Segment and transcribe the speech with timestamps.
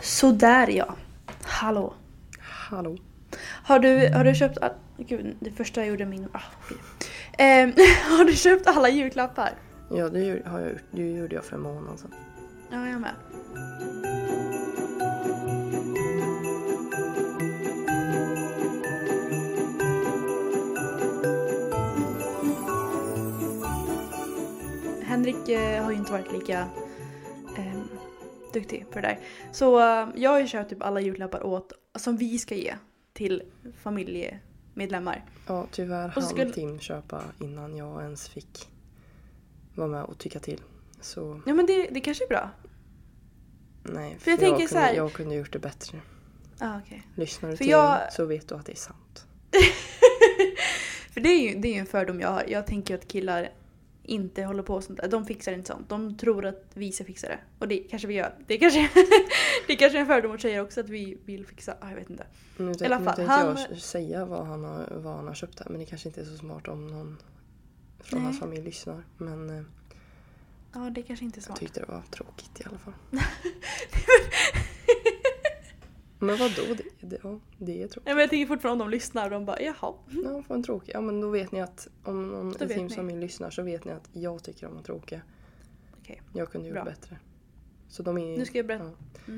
[0.00, 0.94] Sådär ja.
[1.42, 1.94] Hallå.
[2.40, 2.96] Hallå.
[3.64, 4.58] Har du, har du köpt...
[4.58, 4.70] All...
[4.96, 6.28] Gud, det första jag gjorde min...
[6.32, 6.40] Ah.
[7.38, 7.72] Ehm,
[8.18, 9.50] har du köpt alla julklappar?
[9.90, 10.72] Ja, det har jag.
[10.90, 12.14] Det gjorde jag för en månad sedan.
[12.70, 13.14] Ja, jag med.
[25.02, 26.66] Henrik eh, har ju inte varit lika eh,
[28.52, 29.18] duktig på det där.
[29.52, 32.74] Så eh, jag har ju köpt typ alla julklappar åt, som vi ska ge
[33.12, 33.42] till
[33.82, 35.24] familjemedlemmar.
[35.46, 38.68] Ja, tyvärr hann skulle- Tim köpa innan jag ens fick
[39.74, 40.60] vara med och tycka till.
[41.00, 42.50] Så Ja men det, det kanske är bra.
[43.82, 46.00] nej, För jag tänker kunde, så här- jag kunde gjort det bättre.
[46.58, 47.02] Ah, okej.
[47.14, 49.26] Lyssnar du För till jag- så vet du att det är sant.
[51.12, 52.44] För det är ju det är en fördom jag har.
[52.48, 53.48] Jag tänker att killar
[54.08, 55.08] inte håller på sånt där.
[55.08, 55.88] De fixar inte sånt.
[55.88, 57.38] De tror att vi ska fixa det.
[57.58, 58.34] Och det kanske vi gör.
[58.46, 58.90] Det kanske,
[59.66, 61.76] det kanske är en fördom mot tjejer också att vi vill fixa.
[61.80, 62.26] Ah, jag vet inte.
[62.56, 65.34] Nu, I alla nu fall, tänkte han- jag säga vad han, har, vad han har
[65.34, 67.18] köpt här men det kanske inte är så smart om någon
[68.00, 68.24] från Nej.
[68.26, 69.02] hans familj lyssnar.
[69.16, 69.62] Men eh,
[70.74, 71.58] Ja, det kanske inte är jag smart.
[71.58, 72.92] tyckte det var tråkigt i alla fall.
[76.18, 76.74] men vadå?
[76.76, 78.06] Det, det, ja, det är tråkigt.
[78.06, 79.94] Nej, men jag tänker fortfarande om de lyssnar och de bara jaha.
[80.24, 80.92] Ja, för en tråkig.
[80.94, 83.92] Ja men då vet ni att om någon Då i familj lyssnar så vet ni
[83.92, 85.20] att jag tycker om att tråkiga.
[86.00, 86.84] Okej, Jag kunde gjort Bra.
[86.84, 87.18] bättre.
[87.88, 88.90] Så de är nu ska jag berätta.
[89.26, 89.32] ja.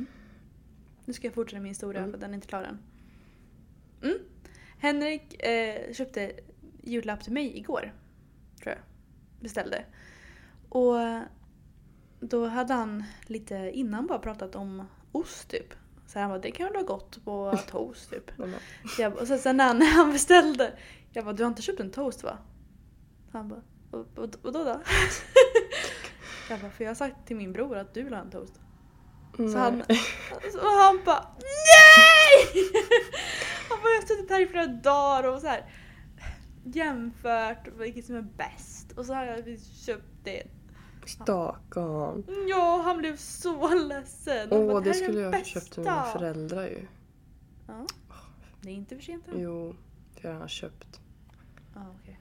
[1.05, 2.13] Nu ska jag fortsätta min historia Mm.
[2.13, 2.79] för den är inte klar än.
[4.03, 4.19] Mm.
[4.79, 6.33] Henrik eh, köpte
[6.83, 7.93] julklapp till mig igår.
[8.63, 8.79] Tror jag.
[9.41, 9.85] Beställde.
[10.69, 10.95] Och
[12.21, 15.75] då hade han lite innan bara pratat om ost typ.
[16.13, 18.31] Så han bara, det kan väl vara gott på toast typ.
[18.97, 20.73] Så jag, och sen, sen när han, när han beställde,
[21.13, 22.39] jag bara, du har inte köpt en toast va?
[23.33, 23.61] Han bara,
[23.91, 24.81] "Och- och, vadå då?
[26.51, 28.55] jag bara, för jag har sagt till min bror att du vill ha en toast.
[29.37, 30.01] Så han, Nej.
[30.53, 32.71] så han bara NEJ!
[33.69, 35.65] Han bara, jag har suttit här i flera dagar och så här
[36.65, 38.93] jämfört vilket som är bäst.
[38.97, 40.43] Och så har jag köpt det.
[41.11, 42.25] Stackarn.
[42.49, 44.49] Ja, han blev så ledsen.
[44.51, 46.87] Åh, det här är skulle jag ha bästa." köpt till mina föräldrar ju.
[47.67, 47.87] Ja.
[48.61, 49.41] Det är inte för sent än.
[49.41, 49.77] Jo,
[50.21, 51.01] det har jag köpt.
[51.75, 52.21] Ja, okej.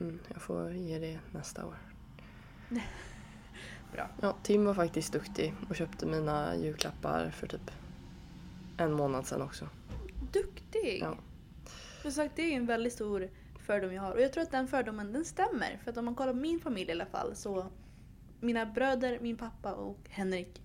[0.00, 1.76] Mm, jag får ge det nästa år.
[3.92, 4.08] Bra.
[4.20, 7.70] Ja, Tim var faktiskt duktig och köpte mina julklappar för typ
[8.76, 9.68] en månad sedan också.
[10.32, 10.98] Duktig!
[11.02, 11.16] Ja.
[12.02, 13.28] Som sagt, det är ju en väldigt stor
[13.66, 14.12] fördom jag har.
[14.12, 15.80] Och jag tror att den fördomen, den stämmer.
[15.84, 17.66] För att om man kollar på min familj i alla fall så
[18.42, 20.62] mina bröder, min pappa och Henrik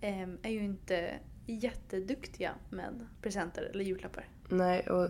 [0.00, 4.28] ehm, är ju inte jätteduktiga med presenter eller julklappar.
[4.48, 5.08] Nej, och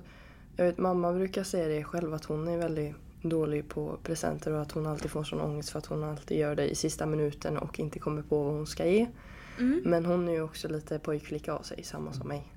[0.57, 4.63] jag vet mamma brukar säga det själv att hon är väldigt dålig på presenter och
[4.63, 7.59] att hon alltid får sån ångest för att hon alltid gör det i sista minuten
[7.59, 9.07] och inte kommer på vad hon ska ge.
[9.59, 9.83] Mm.
[9.85, 12.53] Men hon är ju också lite pojkflicka av sig, samma som mig.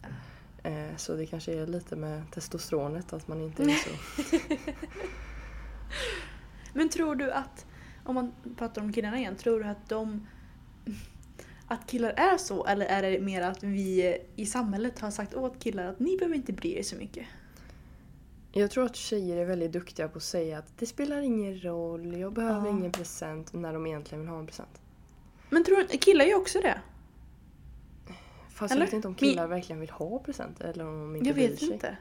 [0.64, 3.90] Eh, så det kanske är lite med testosteronet att man inte är så...
[6.74, 7.66] Men tror du att,
[8.09, 10.28] om man pratar om killarna igen, tror du att de
[11.68, 15.59] att killar är så eller är det mer att vi i samhället har sagt åt
[15.59, 17.25] killar att ni behöver inte bry er så mycket?
[18.51, 22.17] Jag tror att tjejer är väldigt duktiga på att säga att det spelar ingen roll,
[22.17, 22.72] jag behöver Ja.
[22.78, 24.81] ingen present när de egentligen vill ha en present.
[25.50, 26.81] Men tror du, killar gör ju också det?
[28.50, 28.81] Fast Eller?
[28.81, 31.59] jag vet inte om killar verkligen vill ha present eller om de inte Jag vet
[31.59, 31.73] sig.
[31.73, 31.97] inte.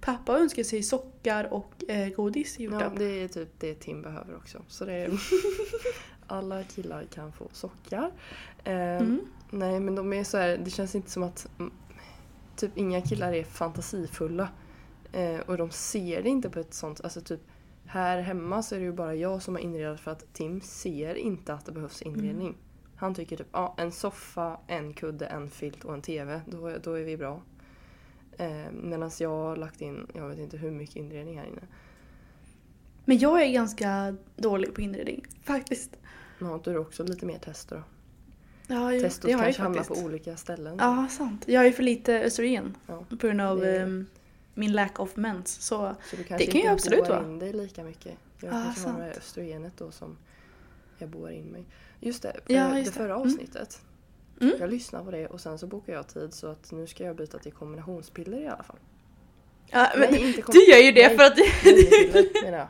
[0.00, 2.98] Pappa önskar sig sockar och eh, godis i Ja, julklapp.
[2.98, 4.62] det är typ det Tim behöver också.
[4.68, 5.10] Så det är...
[6.26, 8.10] Alla killar kan få sockar.
[8.64, 9.20] Eh, Mm.
[9.50, 11.72] Nej men de är så här, det känns inte som att mm,
[12.56, 14.48] typ inga killar är fantasifulla.
[15.12, 17.40] Eh, och de ser det inte på ett sånt, alltså typ
[17.86, 21.14] här hemma så är det ju bara jag som har inredat för att Tim ser
[21.14, 22.46] inte att det behövs inredning.
[22.46, 22.58] Mm.
[22.96, 26.40] Han tycker typ ja, en soffa, en kudde, en filt och en TV.
[26.46, 27.42] Då, då är vi bra.
[28.38, 31.62] Eh, Medan jag har lagt in, jag vet inte hur mycket inredning här inne.
[33.04, 35.26] Men jag är ganska dålig på inredning.
[35.44, 35.96] Faktiskt.
[36.38, 37.82] Men har inte du också lite mer test då?
[38.66, 40.76] Ja, ju- Testot det har jag kanske hamnar på olika ställen.
[40.80, 41.44] Ja, sant.
[41.48, 43.04] Jag har ju för lite östrogen Ja.
[43.10, 44.06] på grund av Det- ehm,
[44.54, 45.48] min lack of mens.
[45.62, 47.24] Så Så Det kan ju absolut vara.
[47.24, 48.14] in dig lika mycket.
[48.40, 49.16] Jag Ja, kanske har det sant.
[49.16, 50.16] östrogenet då som
[50.98, 51.64] Jag boar in mig.
[52.00, 53.04] Just det, Ja, just det det.
[53.04, 53.26] förra Mm.
[53.28, 53.80] avsnittet.
[53.82, 53.95] Mm.
[54.40, 57.16] Jag lyssnar på det och sen så bokar jag tid så att nu ska jag
[57.16, 58.76] byta till kombinationspiller i alla fall.
[59.66, 61.16] Ja, men, Nej, inte du gör ju det Nej.
[61.16, 61.38] för att,
[62.52, 62.66] jag.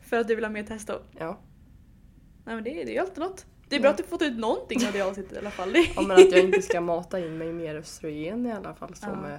[0.08, 0.92] för att du vill ha mer testo.
[1.18, 1.38] Ja.
[2.44, 3.46] Nej men det, är ju alltid något.
[3.68, 3.82] Det är Ja.
[3.82, 5.72] bra att du fått ut någonting av det avsnittet i alla fall.
[5.96, 8.94] Ja, men att jag inte ska mata in mig mer östrogen i alla fall.
[8.94, 9.38] Som, Ja.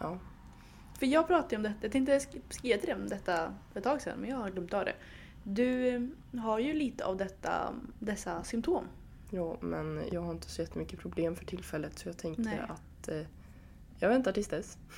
[0.00, 0.18] ja.
[0.98, 3.78] För jag pratade ju om detta, jag tänkte sk- skriva till dig om detta för
[3.80, 4.94] ett tag sedan men jag har glömt av det.
[5.42, 8.84] Du eh, har ju lite av detta, dessa symptom.
[9.30, 12.60] Ja, men jag har inte så jättemycket problem för tillfället så jag tänkte Nej.
[12.68, 13.22] att eh,
[13.98, 14.78] jag väntar tills dess.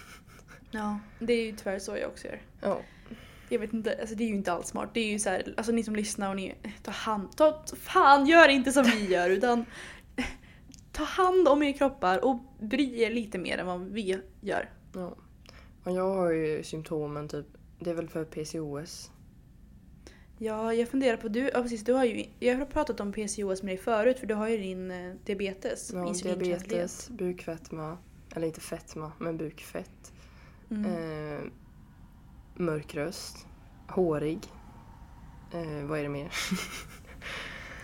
[0.75, 0.99] Ja.
[1.19, 2.43] Det är ju tyvärr så jag också gör.
[2.61, 2.81] Ja.
[3.49, 4.91] Jag vet inte, alltså det är ju inte alls smart.
[4.95, 8.27] Det är ju så här, alltså ni som lyssnar och ni, ta hand, ta, fan
[8.27, 9.65] gör inte som vi gör utan
[10.93, 14.71] ta hand om er kroppar och bry er lite mer än vad vi gör.
[14.93, 15.17] ja.
[15.85, 17.47] Och jag har ju symptomen typ,
[17.79, 19.11] det är väl för PCOS.
[20.39, 23.63] Ja, jag funderar på, du, ja, precis, du har ju, jag har pratat om PCOS
[23.63, 27.99] med dig förut för du har ju din eh, diabetes, Ja, diabetes, bukfetma,
[28.35, 30.13] eller inte fetma, men bukfett.
[30.71, 30.85] Mm.
[30.85, 31.41] Eh,
[32.55, 33.47] mörk röst,
[33.89, 34.39] hårig.
[35.53, 36.33] Eh, vad är det mer?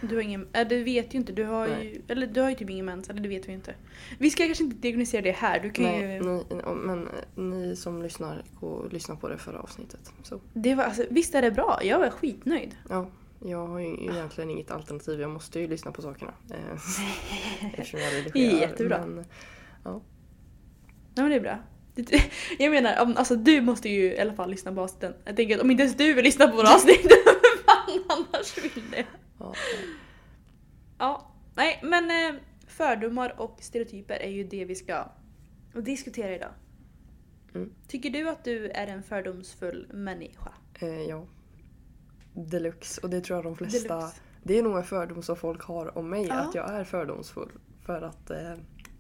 [0.01, 2.03] Du har ingen, äh, du vet ju inte, du har ju, Nej.
[2.09, 3.75] eller du har ju typ ingen mens, eller det vet vi inte.
[4.19, 6.21] Vi ska kanske inte diagnosera det här, du kan Nej, ju...
[6.23, 10.01] ni, men eh, ni som lyssnar, gå och lyssna på det förra avsnittet.
[10.23, 11.81] Så, Det var, alltså, visst är det bra?
[11.83, 12.77] Jag var skitnöjd.
[12.89, 13.11] ja,
[13.45, 16.33] jag har ju egentligen inget alternativ, jag måste ju lyssna på sakerna.
[16.51, 16.79] Eh,
[17.73, 18.61] eftersom jag redigerar.
[18.61, 19.07] Jättebra.
[19.07, 19.25] Men,
[21.15, 21.59] Ja men det är bra.
[21.95, 22.23] Det-
[22.59, 25.15] Jag menar, alltså du måste ju i alla fall lyssna på avsnitten.
[25.25, 27.35] Jag tänker att om inte ens du vill lyssna på våra avsnitt, vem
[27.67, 29.05] fan annars vill det?
[29.39, 29.55] Ja,
[30.99, 35.09] Ja, nej men eh, fördomar och stereotyper är ju det vi ska
[35.75, 36.53] diskutera idag.
[37.55, 37.73] Mm.
[37.89, 40.53] Tycker du att du är en fördomsfull människa?
[40.81, 41.27] eh, ja.
[42.35, 43.97] Deluxe, och det tror jag de flesta...
[43.97, 44.21] Deluxe.
[44.43, 46.35] Det är nog en fördom som folk har om mig, Ja.
[46.35, 47.53] att jag är fördomsfull.
[47.83, 48.55] För att, eh,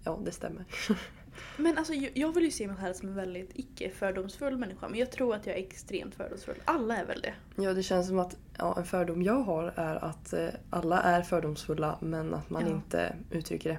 [0.04, 0.64] ja det stämmer.
[1.56, 5.10] Men alltså jag vill ju se mig själv som en väldigt icke-fördomsfull människa men jag
[5.12, 6.54] tror att jag är extremt fördomsfull.
[6.64, 7.34] Alla är väl det?
[7.62, 11.22] Ja, det känns som att ja, en fördom jag har är att eh, alla är
[11.22, 12.68] fördomsfulla men att man Ja.
[12.68, 13.78] inte uttrycker det.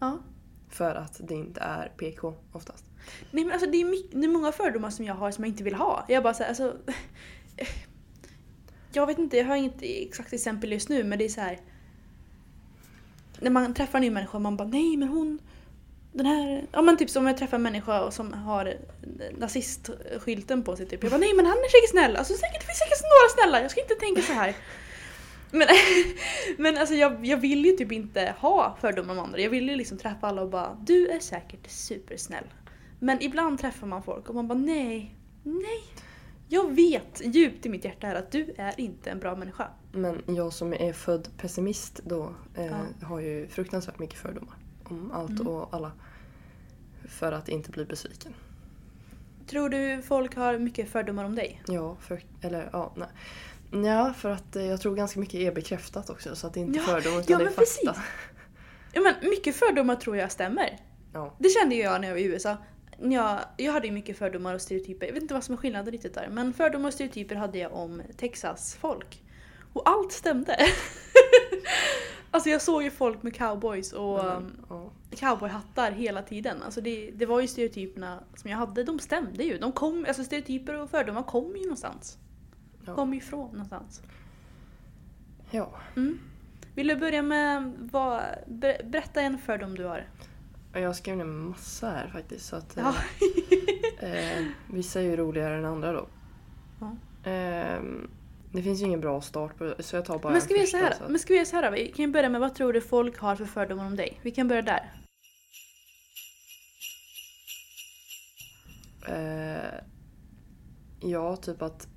[0.00, 0.18] Ja.
[0.68, 2.84] För att det inte är PK oftast.
[3.30, 5.50] Nej men alltså det är, mycket, det är många fördomar som jag har som jag
[5.52, 6.04] inte vill ha.
[6.08, 6.76] Jag bara säger alltså...
[8.92, 11.58] Jag vet inte, jag har inget exakt exempel just nu men det är så här.
[13.40, 15.38] När man träffar en ny människa man bara nej men hon...
[16.12, 16.66] Den här...
[16.72, 18.74] Ja men typ som jag träffar en människa som har
[19.38, 21.02] nazistskylten på sig typ.
[21.02, 22.16] Jag bara nej men han är säkert snäll.
[22.16, 24.56] Alltså säkert, det finns säkert några snälla, jag ska inte tänka så här.
[25.50, 25.68] Men,
[26.58, 29.40] men alltså jag, jag vill ju typ inte ha fördomar om andra.
[29.40, 32.44] Jag vill ju liksom träffa alla och bara du är säkert supersnäll.
[32.98, 35.82] Men ibland träffar man folk och man bara nej, nej.
[36.48, 39.68] Jag vet djupt i mitt hjärta här att du är inte en bra människa.
[39.92, 43.06] Men jag som är född pessimist då eh, Ja.
[43.06, 44.54] har ju fruktansvärt mycket fördomar.
[44.90, 45.46] Om allt Mm.
[45.46, 45.92] och alla.
[47.08, 48.34] För att inte bli besviken.
[49.46, 51.62] Tror du folk har mycket fördomar om dig?
[51.66, 53.08] Ja, för, eller ja, nej.
[53.86, 56.64] Ja, för att eh, jag tror ganska mycket är bekräftat också så att det är
[56.64, 57.60] inte Ja, fördom utan ja, det är men fakta.
[57.60, 57.90] precis.
[58.92, 60.78] Ja men mycket fördomar tror jag stämmer.
[61.12, 61.34] Ja.
[61.38, 62.56] Det kände jag när jag var i USA.
[62.98, 65.06] Jag, jag hade ju mycket fördomar och stereotyper.
[65.06, 66.28] Jag vet inte vad som är skillnaden riktigt där.
[66.30, 69.22] Men fördomar och stereotyper hade jag om Texas folk.
[69.72, 70.56] Och allt stämde.
[72.30, 74.90] alltså jag såg ju folk med cowboys och Mm, ja.
[75.10, 76.62] cowboyhattar hela tiden.
[76.62, 79.58] Alltså det, det var ju stereotyperna som jag hade, de stämde ju.
[79.58, 82.18] De kom, alltså stereotyper och fördomar kom ju någonstans.
[82.86, 82.94] Ja.
[82.94, 84.02] Kom ifrån någonstans.
[85.50, 85.70] ja.
[85.96, 86.18] Mm.
[86.74, 90.06] Vill du börja med vad, ber, berätta en fördom du har.
[90.72, 92.46] Ja, Jag skrev ner massa här faktiskt.
[92.46, 92.94] Så att, Ja.
[94.00, 96.06] eh, eh, vissa är ju roligare än andra då.
[96.80, 96.96] Ja.
[97.30, 97.80] Eh,
[98.52, 100.66] det finns ju ingen bra start på så jag tar bara Men ska vi göra
[100.66, 101.70] så första, här, så att- men ska vi göra så här?
[101.70, 104.20] Vi kan börja med vad tror du folk har för fördomar om dig?
[104.22, 104.92] Vi kan börja där.
[109.08, 109.80] Eh,
[111.00, 111.88] ja, typ att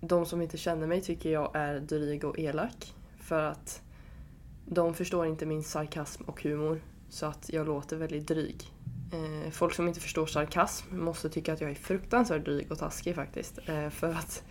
[0.00, 2.94] de som inte känner mig tycker jag är dryg och elak.
[3.20, 3.82] För att
[4.66, 6.82] de förstår inte min sarkasm och humor.
[7.10, 8.62] Så att jag låter väldigt dryg.
[9.12, 13.14] Eh, folk som inte förstår sarkasm måste tycka att jag är fruktansvärt dryg och taskig
[13.14, 13.58] faktiskt.
[13.66, 14.44] Eh, för att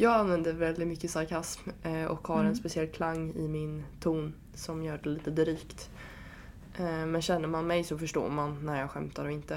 [0.00, 2.46] jag använder väldigt mycket sarkasm eh, och har Mm.
[2.48, 5.90] en speciell klang i min ton som gör det lite drygt.
[6.78, 9.54] Eh, men känner man mig så förstår man när jag skämtar och inte.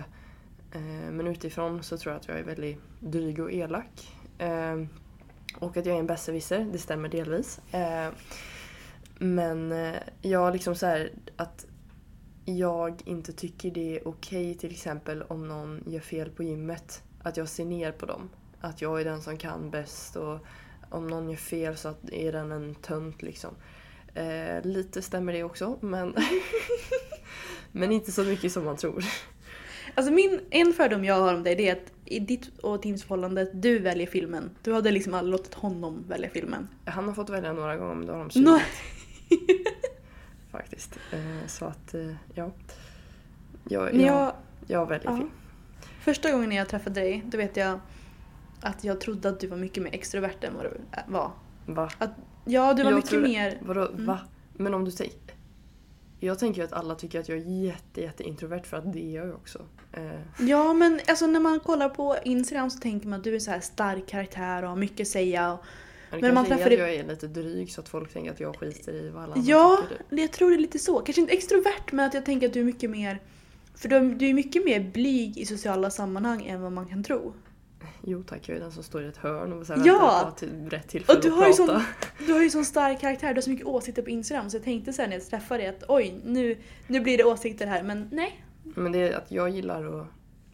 [0.72, 0.82] Eh,
[1.12, 4.16] Men utifrån så tror jag att jag är väldigt dryg och elak.
[5.60, 7.60] Och att jag är en besserwisser, det stämmer delvis.
[9.20, 9.74] Men
[10.22, 11.66] jag liksom så här att
[12.46, 17.04] jag inte tycker det är okej till exempel om någon gör fel på gymmet.
[17.24, 18.30] Att jag ser ner på dem.
[18.62, 20.40] Att jag är den som kan bäst och
[20.90, 23.56] om någon gör fel så är den en tönt liksom.
[24.14, 26.16] Eh, lite stämmer det också men,
[27.72, 29.04] men inte så mycket som man tror.
[29.96, 33.04] Alltså min, en fördom jag har om dig det är att i ditt och Tims
[33.04, 34.50] förhållande, du väljer filmen.
[34.62, 36.68] Du hade liksom aldrig låtit honom välja filmen.
[36.86, 38.62] Han har fått välja några gånger men då har de Nå- synat.
[40.52, 41.00] Faktiskt.
[41.12, 42.52] Eh, så att eh, ja.
[43.70, 44.34] Jag, jag, jag,
[44.68, 45.18] jag väljer ja.
[45.18, 45.30] film.
[46.02, 47.80] första gången jag träffade dig, då vet jag
[48.62, 50.72] att jag trodde att du var mycket mer extrovert än vad du
[51.08, 51.32] var.
[51.66, 51.90] Va?
[52.46, 53.28] Ja, du var Jag mycket tror det.
[53.28, 53.58] mer...
[53.62, 54.06] Vadå, Mm.
[54.06, 54.20] va?
[54.54, 55.14] Men om du säger...
[56.20, 59.00] Jag tänker ju att alla tycker att jag är jätte, jätte introvert för att det
[59.00, 59.60] är jag ju också.
[59.94, 60.12] Eh,
[60.48, 63.52] Ja, men alltså när man kollar på Instagram så tänker man att du är så
[63.52, 65.54] här stark karaktär och har mycket att säga.
[65.54, 65.60] Och...
[66.12, 68.56] men Men man träffar att jag är lite dryg så att folk tänker att jag
[68.56, 70.22] skiter i vad alla andra Ja, tycker.
[70.22, 71.00] jag tror det är lite så.
[71.00, 73.20] Kanske inte extrovert, men att jag tänker att du är mycket mer...
[73.76, 77.34] För du, du är mycket mer blyg i sociala sammanhang än vad man kan tro.
[78.04, 80.00] Jo tack, jag är den som står i ett hörn och så här Ja!
[80.00, 81.80] väntar på till rätt tillfälle Och du att har ju prata.
[81.80, 84.58] sån, du har ju sån stark karaktär, du har så mycket åsikter på Instagram så
[84.58, 87.84] jag tänkte sen när jag träffade dig att oj, nu, nu blir det åsikter här
[87.84, 88.46] men nej.
[88.64, 90.08] Men det är att jag gillar att...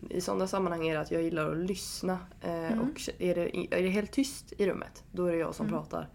[0.10, 2.20] I sådana sammanhang är det att jag gillar att lyssna.
[2.42, 2.80] Eh, Mm.
[2.82, 5.80] Och är det, är det helt tyst i rummet, då är det jag som Mm.
[5.80, 6.10] pratar.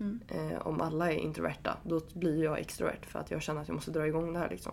[0.00, 0.20] Mm.
[0.28, 3.74] Eh, om alla är introverta, då blir jag extrovert för att jag känner att jag
[3.74, 4.48] måste dra igång det här.
[4.50, 4.72] Liksom.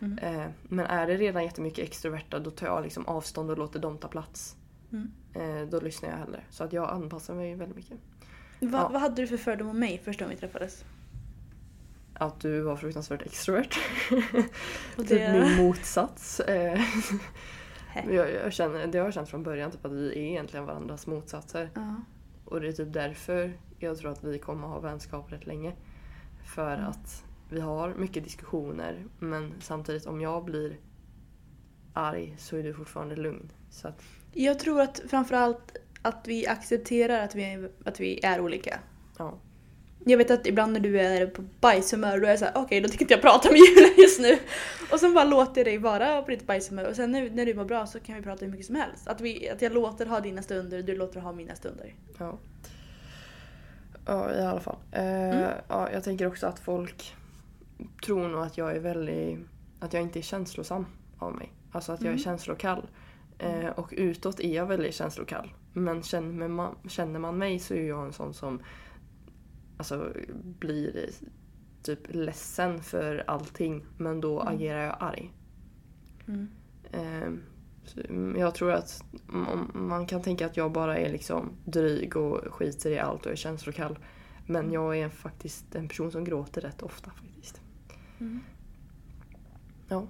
[0.00, 0.18] Mm.
[0.18, 3.98] Eh, men är det redan jättemycket extroverta, då tar jag liksom avstånd och låter dem
[3.98, 4.56] ta plats.
[4.94, 5.10] Mm.
[5.62, 6.40] Eh, då lyssnar jag hellre.
[6.50, 7.98] Så att jag anpassar mig väldigt mycket.
[8.60, 8.88] Va, Ja.
[8.92, 10.84] Vad hade du för fördom om mig första gången vi träffades?
[12.14, 13.78] Att du var fruktansvärt extrovert.
[14.96, 16.40] Och typ det- min motsats.
[16.40, 16.80] Eh,
[18.10, 21.06] jag, jag känner, det har jag känt från början, typ att vi är egentligen varandras
[21.06, 21.70] motsatser.
[21.74, 21.94] Ja.
[22.44, 25.72] Och det är typ därför jag tror att vi kommer ha vänskap rätt länge.
[26.54, 26.86] För Mm.
[26.90, 30.76] att vi har mycket diskussioner men samtidigt om jag blir
[31.92, 33.52] arg så är du fortfarande lugn.
[33.70, 34.02] Så att,
[34.34, 38.78] Jag tror att framförallt att vi accepterar att vi, att vi är olika.
[39.18, 39.34] ja.
[40.06, 42.88] Jag vet att ibland när du är på bajshumör då är jag såhär okej då
[42.88, 44.38] tycker inte jag prata med Julia just nu.
[44.92, 47.54] Och sen bara låter jag dig vara på ditt bajshumör och sen när, när du
[47.54, 49.08] mår bra så kan vi prata hur mycket som helst.
[49.08, 51.94] Att, vi, att jag låter ha dina stunder och du låter ha mina stunder.
[52.18, 52.38] Ja.
[54.06, 54.76] Ja, i alla fall.
[54.92, 55.50] Eh, Mm.
[55.68, 57.14] ja, jag tänker också att folk
[58.04, 59.38] tror nog att jag är väldigt...
[59.80, 60.86] Att jag inte är känslosam
[61.18, 61.52] av mig.
[61.72, 62.24] Alltså att jag är Mm.
[62.24, 62.86] känslokall.
[63.44, 65.52] Eh, och utåt är jag väldigt känslokall.
[65.72, 68.60] Men känner man, känner man mig så är jag en sån som
[69.76, 70.12] alltså,
[70.58, 71.10] blir
[71.82, 73.84] typ ledsen för allting.
[73.98, 74.54] Men då Mm.
[74.54, 75.32] agerar jag arg.
[76.28, 76.48] Mm.
[76.92, 77.28] Eh,
[78.08, 79.04] mm, jag tror att
[79.74, 83.36] man kan tänka att jag bara är liksom dryg och skiter i allt och är
[83.36, 83.98] känslokall.
[84.46, 87.60] Men jag är faktiskt en person som gråter rätt ofta faktiskt.
[88.20, 88.40] Mm.
[89.88, 90.06] Ja.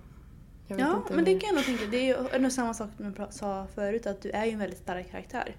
[0.66, 1.86] Ja, men det kan jag nog tänka.
[1.86, 4.58] Det är ju nog samma sak som jag sa förut, att du är ju en
[4.58, 5.56] väldigt stark karaktär.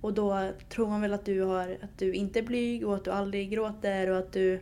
[0.00, 3.04] Och då tror man väl att du, har, att du inte är blyg och att
[3.04, 4.60] du aldrig gråter och att du...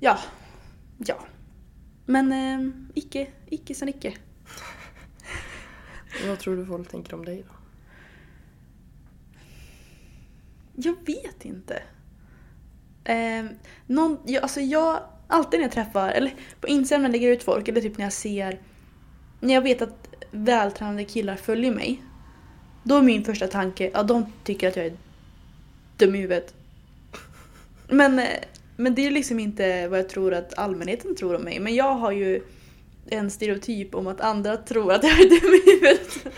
[0.00, 0.18] Ja.
[0.98, 1.18] Ja.
[2.06, 4.14] Men eh, icke, icke sen icke.
[6.28, 7.54] Vad tror du folk tänker om dig då?
[10.74, 11.82] Jag vet inte.
[13.04, 13.46] Eh,
[13.86, 17.42] någon, jag, alltså jag, alltid när jag träffar, eller på Instagram när jag lägger ut
[17.42, 18.60] folk, eller typ när jag ser,
[19.40, 22.02] när jag vet att vältränade killar följer mig.
[22.84, 24.96] Då är min första tanke, ja de tycker att jag är
[25.96, 26.54] dum i huvudet.
[27.88, 28.24] Men, eh,
[28.76, 31.60] men det är liksom inte vad jag tror att allmänheten tror om mig.
[31.60, 32.42] Men jag har ju
[33.06, 36.34] en stereotyp om att andra tror att jag är dum i huvudet.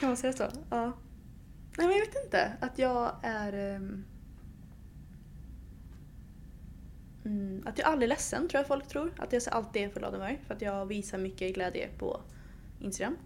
[0.00, 0.44] Kan man säga så?
[0.70, 0.92] Ja.
[1.78, 2.52] Nej men jag vet inte.
[2.60, 3.76] Att jag är...
[3.76, 4.04] ehm,
[7.26, 9.12] Mm, att jag aldrig är ledsen tror jag folk tror.
[9.18, 10.38] Att jag alltid är full av humör.
[10.46, 12.20] För att jag visar mycket glädje på
[12.80, 13.16] Instagram.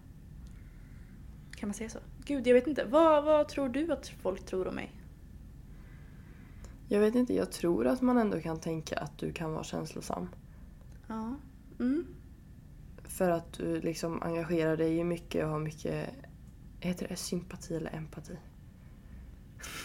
[1.56, 1.98] Kan man säga så?
[2.24, 2.84] Gud, jag vet inte.
[2.84, 4.92] Vad, vad tror du att folk tror om mig?
[6.88, 10.28] Jag vet inte, jag tror att man ändå kan tänka att du kan vara känslosam.
[11.06, 11.34] Ja.
[11.80, 12.06] Mm.
[13.04, 16.10] För att du liksom engagerar dig i mycket och har mycket,
[16.80, 18.36] heter det sympati eller empati?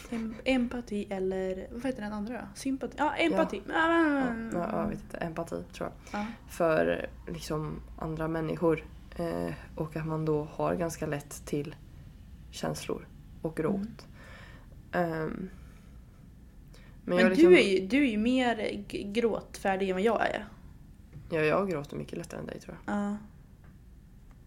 [0.10, 2.48] Em- empati eller vad heter den andra då?
[2.55, 2.94] Sympati?
[2.98, 3.62] Ja, empati.
[3.67, 3.74] Ja.
[3.74, 6.20] Ja, ja, jag vet inte, empati tror jag.
[6.22, 6.25] Ja.
[6.50, 8.86] För liksom andra människor.
[9.17, 11.75] Eh, och att man då har ganska lätt till
[12.51, 13.08] känslor
[13.41, 14.08] och gråt.
[14.91, 15.50] Ehm, Men,
[17.03, 20.46] men jag, liksom, du, är ju, du är ju mer gråtfärdig än vad jag är.
[21.32, 22.96] ja, jag gråter mycket lättare än dig tror jag.
[22.96, 23.17] Ja.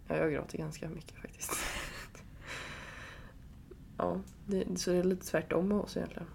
[0.08, 1.52] Ja, jag gråter ganska mycket faktiskt.
[3.98, 6.28] ja, det, så det är lite tvärtom med oss egentligen.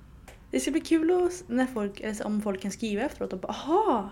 [0.52, 3.48] Det ska bli kul när folk, eller så om folk kan skriva efteråt och bara
[3.48, 4.10] aha!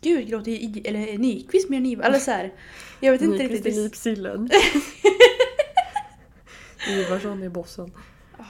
[0.00, 2.04] Gud, gråter I- eller Nyqvist mer än Ivar?
[2.04, 2.52] Eller så här.
[3.00, 3.78] Jag vet inte Nyqvist riktigt.
[3.78, 4.50] är nypsillen.
[6.88, 7.92] Ivarsson är bossen.
[8.38, 8.44] Ja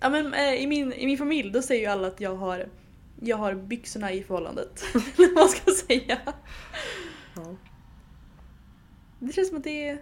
[0.00, 2.68] Ja, men, eh, i, min, I min familj då säger ju alla att jag har,
[3.20, 4.84] jag har byxorna i förhållandet.
[4.94, 6.18] Eller vad man ska säga.
[7.36, 7.54] Ja.
[9.18, 9.98] Det känns som att det är...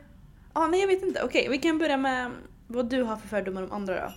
[0.53, 1.23] Ah, nej jag vet inte.
[1.23, 2.31] Okej, vi kan börja med
[2.67, 4.13] vad du har för fördomar om andra då.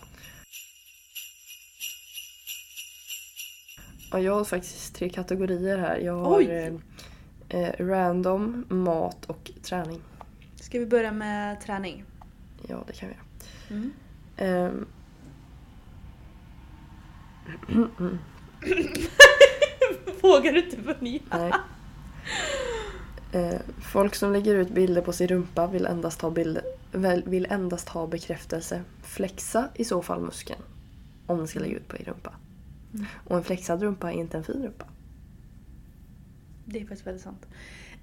[4.11, 5.97] Ja, jag har faktiskt tre kategorier här.
[5.97, 6.45] Jag har Oj.
[7.49, 10.01] eh, eh, random, mat och träning.
[10.55, 12.03] Ska vi börja med träning?
[12.67, 13.25] Ja, det kan vi göra.
[13.69, 13.93] Mm.
[14.37, 14.85] Ehm,
[20.21, 21.19] Vågar du inte börja?
[21.31, 21.51] nej.
[23.31, 26.63] Eh, folk som lägger ut bilder på sin rumpa vill endast ha, bilder,
[27.25, 28.81] vill endast ha bekräftelse.
[29.03, 30.61] Flexa i så fall muskeln.
[31.25, 32.33] Om den ska lägga ut på din rumpa.
[32.93, 33.05] Mm.
[33.25, 34.85] Och en flexad rumpa är inte en fin rumpa.
[36.65, 37.45] Det är faktiskt väldigt sant.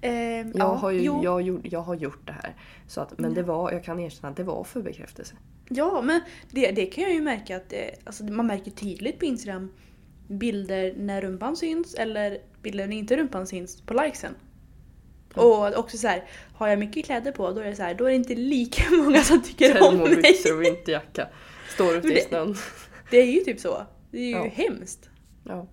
[0.01, 1.23] Ehm, Jag, ja, har ju, jo.
[1.23, 2.55] jag, gjort, jag har gjort det här.
[2.87, 5.35] Så att, men det var, jag kan erkänna att det var för bekräftelse.
[5.69, 9.25] Ja, men det, det kan jag ju märka att det, alltså man märker tydligt på
[9.25, 9.71] Instagram
[10.27, 14.35] bilder när rumpan syns eller bilder när inte rumpan syns på likesen.
[15.35, 16.23] Och också så här,
[16.55, 18.83] har jag mycket kläder på då är det så här, då är det inte lika
[19.03, 20.05] många som tycker om mig.
[20.07, 21.27] Termobyxor och vinterjacka.
[21.69, 22.55] Står ute i snön.
[23.11, 23.85] Det är ju typ så.
[24.11, 24.49] Det är ju Ja.
[24.53, 25.09] hemskt.
[25.43, 25.67] Ja.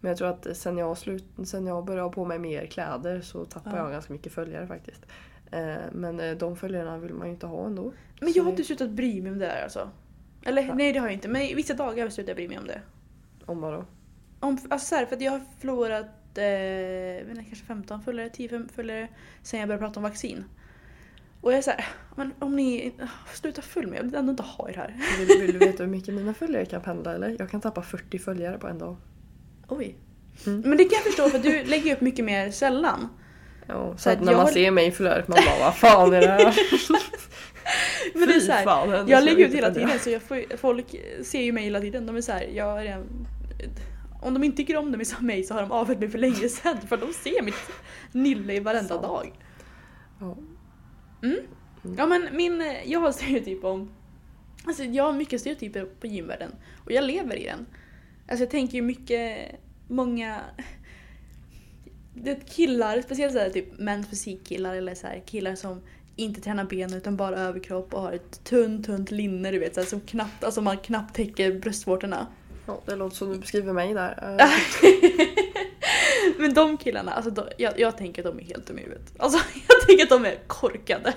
[0.00, 3.20] Men jag tror att sen jag, slut, sen jag började ha på mig mer kläder
[3.20, 3.82] så tappade Ja.
[3.82, 5.06] jag ganska mycket följare faktiskt.
[5.52, 7.92] Eh, men eh, de följarna vill man ju inte ha ändå.
[8.20, 9.90] Men jag har inte slutat bry mig om det där alltså.
[10.44, 10.74] Eller Ja.
[10.74, 12.80] nej det har jag inte, men vissa dagar har jag slutat bry mig om det.
[13.46, 13.84] Om vadå?
[14.40, 19.08] Om, alltså så här, för att jag har förlorat inte, kanske 15 följare, 10 följare
[19.42, 20.44] sen jag började prata om vaccin.
[21.40, 21.84] Och jag är såhär,
[22.16, 24.94] men om ni ah, slutar följa mig, jag vill ändå inte ha er här.
[25.18, 27.36] Vill, vill du veta hur mycket mina följare kan pendla eller?
[27.38, 28.96] Jag kan tappa 40 följare på en dag.
[29.68, 29.94] Oj.
[30.46, 30.60] Mm.
[30.60, 33.08] Men det kan jag förstå för du lägger upp mycket mer sällan.
[33.66, 36.12] Ja, så Så att när man har- ser mig i flödet man bara vad fan
[36.12, 36.56] är det här?
[38.14, 40.86] Men det är så här, fan, jag lägger ut hela tiden så jag får, folk
[41.22, 42.06] ser ju mig hela tiden.
[42.06, 43.26] De är såhär, jag är redan,
[44.20, 46.48] om de inte tycker om mig som mig så har de avfört mig för länge
[46.48, 47.54] sedan för de ser mitt
[48.12, 49.02] nille i varenda Sant.
[49.02, 49.32] dag.
[50.20, 50.36] Ja.
[51.96, 53.90] Ja men min, jag har stereotyp om,
[54.66, 56.50] alltså jag har mycket stereotyper på gymvärlden
[56.84, 57.66] och jag lever i den.
[58.28, 59.50] Alltså jag tänker ju mycket,
[59.88, 60.40] många
[62.14, 65.80] det killar, speciellt såhär typ mens fysikkillar eller så här, killar som
[66.16, 69.80] inte tränar ben utan bara överkropp och har ett tunt tunt linne du vet så
[69.80, 72.26] här, som knappt, alltså man knappt täcker bröstvårtorna.
[72.70, 74.38] Ja, det låter som du beskriver mig där.
[74.40, 74.50] Eh,
[76.38, 79.12] Men de killarna, alltså de, jag, jag tänker att de är helt dumma i huvudet.
[79.18, 81.14] Alltså jag tänker att de är korkade.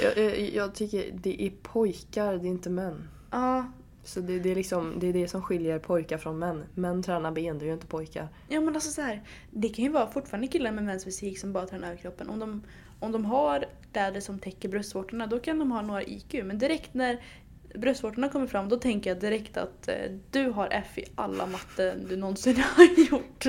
[0.00, 3.08] jag, jag, jag tycker det är pojkar, det är inte män.
[3.30, 3.72] Ja,
[4.04, 6.64] Så det, det, är liksom, det är det som skiljer pojkar från män.
[6.74, 8.28] Män tränar ben, det är ju inte pojkar.
[8.48, 11.52] Ja men alltså så här, det kan ju vara fortfarande killar med mäns fysik som
[11.52, 12.30] bara tränar överkroppen.
[12.30, 12.62] Om de,
[13.00, 13.64] om de har
[13.94, 16.32] kläder som täcker bröstvårtorna då kan de ha några IQ.
[16.44, 17.20] Men direkt när
[17.74, 19.94] bröstvårtorna kommer fram då tänker jag direkt att eh,
[20.30, 23.46] du har F i alla matten du någonsin har gjort.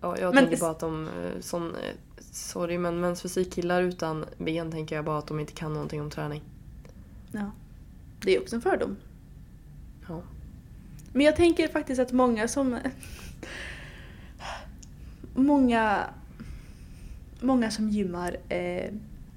[0.00, 1.94] Ja, jag Men- tänker bara att de, eh, sån, eh,
[2.32, 6.10] sorry men mäns fysikkillar utan ben tänker jag bara att de inte kan någonting om
[6.10, 6.42] träning.
[7.32, 7.50] Ja.
[8.20, 8.96] Det är också en fördom.
[10.08, 10.22] Ja.
[11.12, 12.78] Men jag tänker faktiskt att många som...
[15.34, 16.04] Många...
[17.40, 18.92] Många som gymmar eh,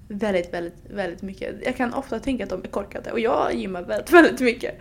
[0.08, 1.56] väldigt, väldigt, väldigt mycket.
[1.66, 4.76] Jag kan ofta tänka att de är korkade och jag gymmar väldigt, väldigt mycket.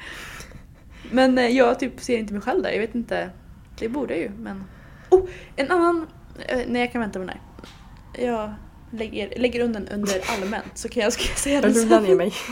[1.11, 2.71] Men eh, jag typ ser inte mig själv där.
[2.71, 3.31] Jag vet inte.
[3.79, 4.65] Det borde jag ju men...
[5.11, 5.29] Oh!
[5.57, 6.07] En annan...
[6.49, 8.27] Eh, nej jag kan vänta med den här.
[8.27, 8.55] Jag
[8.91, 12.03] lägger, lägger undan under allmänt så kan jag, ska jag säga Jag det sen.
[12.03, 12.33] ner mig.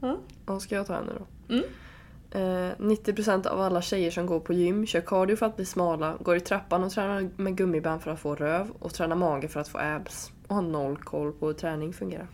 [0.00, 0.18] Ja.
[0.46, 1.54] Ja, ska jag ta henne då?
[1.54, 1.64] Mm.
[2.30, 6.16] Eh, 90% av alla tjejer som går på gym kör cardio för att bli smala,
[6.20, 9.60] går i trappan och tränar med gummiband för att få röv och tränar mage för
[9.60, 10.32] att få abs.
[10.48, 12.26] Och har noll koll på hur träning fungerar.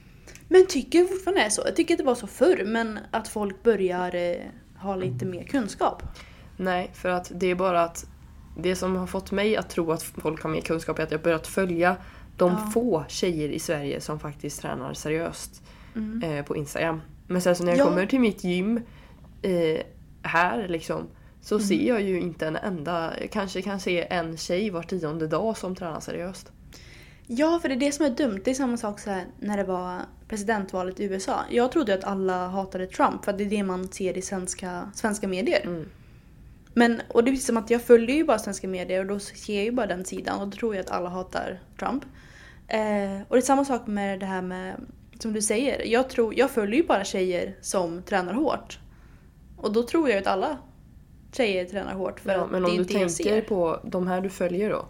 [0.49, 1.63] Men tycker jag fortfarande är så.
[1.65, 4.37] Jag tycker att det var så förr men att folk börjar eh,
[4.79, 6.03] ha lite mer kunskap.
[6.57, 8.07] Nej, för att det är bara att
[8.59, 11.23] det som har fått mig att tro att folk har mer kunskap är att jag
[11.23, 11.97] börjat följa
[12.37, 12.71] de Ja.
[12.75, 15.63] få tjejer i Sverige som faktiskt tränar seriöst
[15.97, 16.23] Mm.
[16.39, 17.01] eh, på Instagram.
[17.27, 17.85] Men sen så när jag Ja.
[17.85, 18.81] kommer till mitt gym
[19.43, 19.81] eh,
[20.23, 21.03] här liksom
[21.41, 21.67] så Mm.
[21.67, 25.57] ser jag ju inte en enda, jag kanske kan se en tjej var tionde dag
[25.57, 26.53] som tränar seriöst.
[27.27, 28.41] Ja, för det är det som är dumt.
[28.45, 31.41] Det är samma sak så när det var presidentvalet i USA.
[31.51, 34.91] Jag trodde att alla hatade Trump för att det är det man ser i svenska,
[34.95, 35.61] svenska medier.
[35.65, 35.89] Mm.
[36.75, 39.55] Men, och det är som att jag följer ju bara svenska medier och då ser
[39.55, 42.05] jag ju bara den sidan och då tror jag att alla hatar Trump.
[42.69, 44.81] Eh, och det är samma sak med det här med,
[45.19, 48.79] som du säger, jag, tror, jag följer ju bara tjejer som tränar hårt.
[49.57, 50.59] Och då tror jag att alla
[51.33, 53.41] tjejer tränar hårt för Ja, att men det om är du det jag tänker ser.
[53.43, 54.87] på de här du följer då.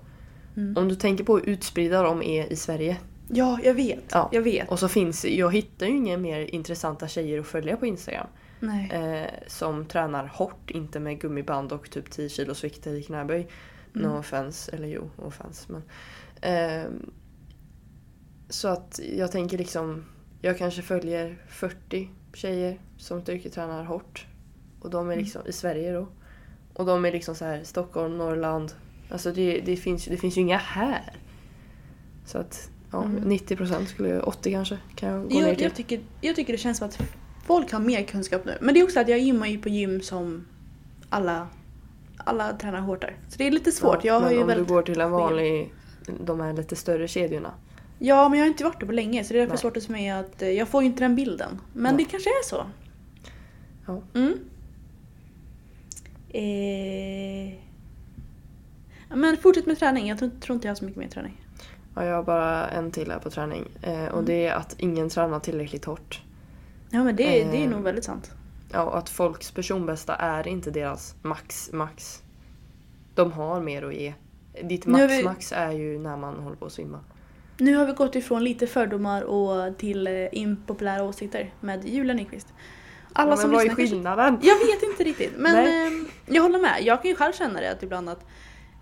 [0.57, 0.77] Mm.
[0.77, 2.97] Om du tänker på hur utspridda de är i Sverige.
[3.29, 4.05] Ja, jag vet.
[4.13, 4.29] Ja.
[4.33, 4.69] Jag vet.
[4.71, 8.27] Och så finns, jag hittar ju inga mer intressanta tjejer att följa på Instagram.
[8.61, 8.91] Nej.
[8.93, 13.49] eh, som tränar hårt, inte med gummiband och typ 10 kilos vikter i knäböj.
[13.93, 14.13] No Mm.
[14.19, 15.73] offense, eller jo, offense.
[15.73, 15.83] Men,
[16.41, 17.11] ehm,
[18.49, 20.05] så att jag tänker liksom,
[20.41, 24.27] jag kanske följer 40 tjejer som styrketränar hårt.
[24.81, 25.25] Och de är Mm.
[25.25, 26.09] liksom i Sverige då.
[26.75, 28.73] Och de är liksom så här Stockholm, Norrland.
[29.15, 31.13] Alltså det, det, finns, det finns ju inga här.
[32.27, 33.31] Så att ja, Mm.
[33.31, 35.63] 90% skulle jag, 80 kanske kan jag gå ner Jag, till.
[35.65, 36.99] jag, tycker, jag tycker det känns som att
[37.47, 38.59] folk har mer kunskap nu.
[38.61, 40.45] Men det är också att jag gymmar ju på gym som
[41.09, 41.49] alla,
[42.17, 43.17] alla tränar hårt där.
[43.29, 44.05] Så det är lite svårt.
[44.05, 44.69] Ja, jag har men ju om väldigt...
[44.69, 45.73] du går till en vanlig,
[46.25, 47.55] de här lite större kedjorna.
[47.99, 49.75] Ja, men jag har inte varit där på länge så det är därför Nej.
[49.75, 50.43] svårt för mig att...
[50.43, 51.61] eh, Jag får ju inte den bilden.
[51.73, 52.05] Men Nej.
[52.05, 52.65] det kanske är så.
[53.87, 54.03] Ja.
[54.15, 54.39] Mm.
[56.29, 57.64] Eh...
[59.09, 60.09] Men fortsätt med träning.
[60.09, 61.41] Jag tror, tror inte jag har så mycket mer träning.
[61.95, 63.69] Ja, jag har bara en till här på träning.
[63.83, 64.25] Eh, och Mm.
[64.25, 66.23] det är att ingen tränar tillräckligt hårt.
[66.91, 67.71] Ja men det, det är Eh.
[67.71, 68.31] nog väldigt sant.
[68.73, 72.23] Ja, och att folks personbästa är inte deras max max.
[73.15, 74.15] De har mer att ge.
[74.63, 77.01] Ditt max vi- max är ju när man håller på att svimma.
[77.59, 82.47] Nu har vi gått ifrån lite fördomar och till eh, impopulära åsikter med Julia Nyqvist.
[83.13, 84.39] Alla ja, som men vad är lyssnar kanske- skillnaden?
[84.43, 85.33] Jag vet inte riktigt.
[85.37, 85.57] Men
[85.97, 86.83] eh, jag håller med.
[86.83, 88.27] Jag kan ju själv känna det att ibland att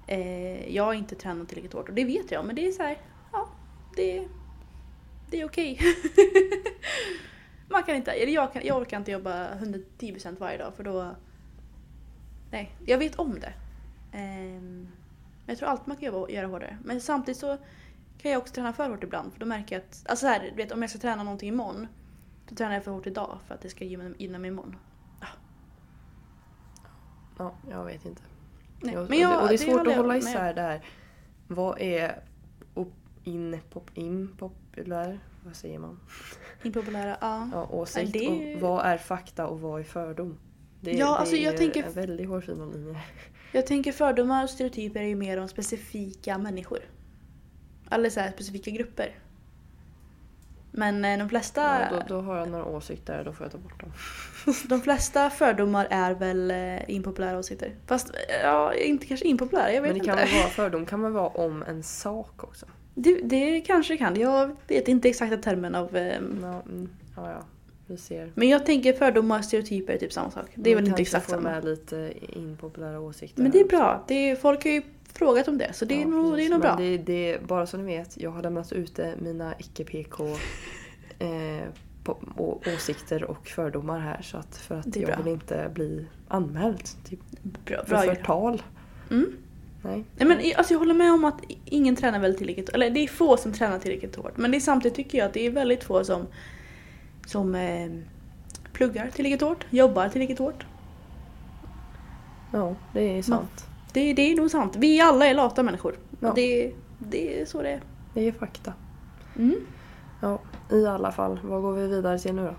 [0.07, 1.89] eh, jag inte tränat tillräckligt hårt.
[1.89, 2.45] Och det vet jag.
[2.45, 2.99] Men det är så här,
[3.33, 3.49] ja,
[3.97, 4.29] det,
[5.31, 5.79] det är okej.
[7.69, 11.15] Man kan inte, eller jag, kan, jag orkar inte jobba 110% varje dag för då...
[12.51, 13.53] Nej, jag vet om det.
[14.13, 16.79] Men jag tror alltid man kan jobba, göra hårdare.
[16.85, 17.59] Men samtidigt så
[18.19, 19.33] kan jag också träna för hårt ibland.
[19.33, 21.49] För då märker jag att, alltså så här, du vet, om jag ska träna någonting
[21.49, 21.87] imorgon.
[22.49, 24.77] Då tränar jag för hårt idag för att det ska gynna gynna mig imorgon.
[27.39, 28.23] Ja, jag vet inte.
[28.83, 30.19] Nej, Jag- men jag, och det, och det är svårt håller att hålla med.
[30.19, 30.81] isär det här.
[31.49, 32.23] Vad är
[33.25, 35.21] in, pop, impopulär?
[35.45, 36.01] Vad säger man?
[36.63, 37.49] Impopulära, ja.
[37.53, 38.13] Ja, åsikt.
[38.13, 40.39] det är ju- Och vad är fakta och vad är fördom?
[40.81, 43.01] Det, Ja, det alltså, är jag ju tänker- en väldigt hårfin linje.
[43.53, 46.79] Jag tänker fördomar och stereotyper är ju mer om specifika människor.
[47.91, 49.15] Eller så här specifika grupper.
[50.75, 53.59] Men eh, de flesta, Ja, då, då har jag några åsikter, då får jag ta
[53.59, 53.93] bort dem.
[54.69, 57.75] de flesta fördomar är väl eh, impopulära åsikter.
[57.87, 60.09] Fast eh, ja, inte kanske impopulära, jag vet Men det inte.
[60.09, 62.67] kan väl vara fördom kan väl vara om en sak också?
[62.95, 64.17] Det, det kanske kan.
[64.21, 65.97] Jag vet inte exakta termen av...
[65.97, 66.07] Eh,
[66.43, 67.45] Ja, mm, ja, ja.
[67.87, 68.33] Vi ser.
[68.35, 70.47] men jag tänker fördomar och stereotyper är typ samma sak.
[70.55, 71.51] Det är väl Vi inte kanske exakt får samma.
[71.51, 73.43] med lite impopulära åsikter.
[73.43, 74.05] Men det är bra.
[74.09, 74.83] Det är, folk har ju
[75.15, 76.75] frågat om det så det är Ja, nog, det är nog bra.
[76.77, 80.27] Det, det, bara så ni vet, jag har lämnat ute mina icke-PK
[81.19, 81.69] eh,
[82.75, 85.17] åsikter och fördomar här så att för att jag bra.
[85.17, 88.17] vill inte bli anmäld typ, Bra, för bra gjort.
[88.17, 88.63] förtal.
[89.11, 89.33] Mm.
[89.85, 90.05] Nej.
[90.17, 93.09] Nej, men alltså jag håller med om att ingen tränar väl tillräckligt, eller det är
[93.09, 94.37] få som tränar tillräckligt hårt.
[94.37, 96.27] Men det är samtidigt tycker jag att det är väldigt få som,
[97.27, 97.91] som eh,
[98.73, 100.67] pluggar tillräckligt hårt, jobbar tillräckligt hårt.
[102.53, 103.67] Ja, det är sant.
[103.93, 104.77] Det, det är nog sant.
[104.77, 105.99] Vi alla är lata människor.
[106.21, 106.33] Ja.
[106.35, 107.81] Det, det är så det är.
[108.15, 108.73] Det är fakta.
[109.39, 109.57] Mm.
[110.21, 110.39] Ja,
[110.73, 111.41] i alla fall.
[111.45, 112.55] Vad går vi vidare till nu då?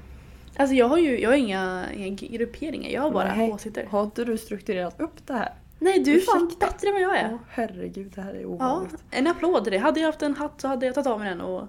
[0.58, 3.52] Alltså jag har ju jag har inga, inga grupperingar, jag har bara Nej.
[3.52, 3.86] åsikter.
[3.86, 5.54] Har inte du strukturerat upp det här?
[5.80, 7.30] Nej du är fan bättre än vad jag är.
[7.34, 8.96] Åh herregud, det här är Ja, ovanligt.
[9.12, 9.80] en applåd till det.
[9.80, 11.62] Hade jag haft en hatt så hade jag tagit av mig den och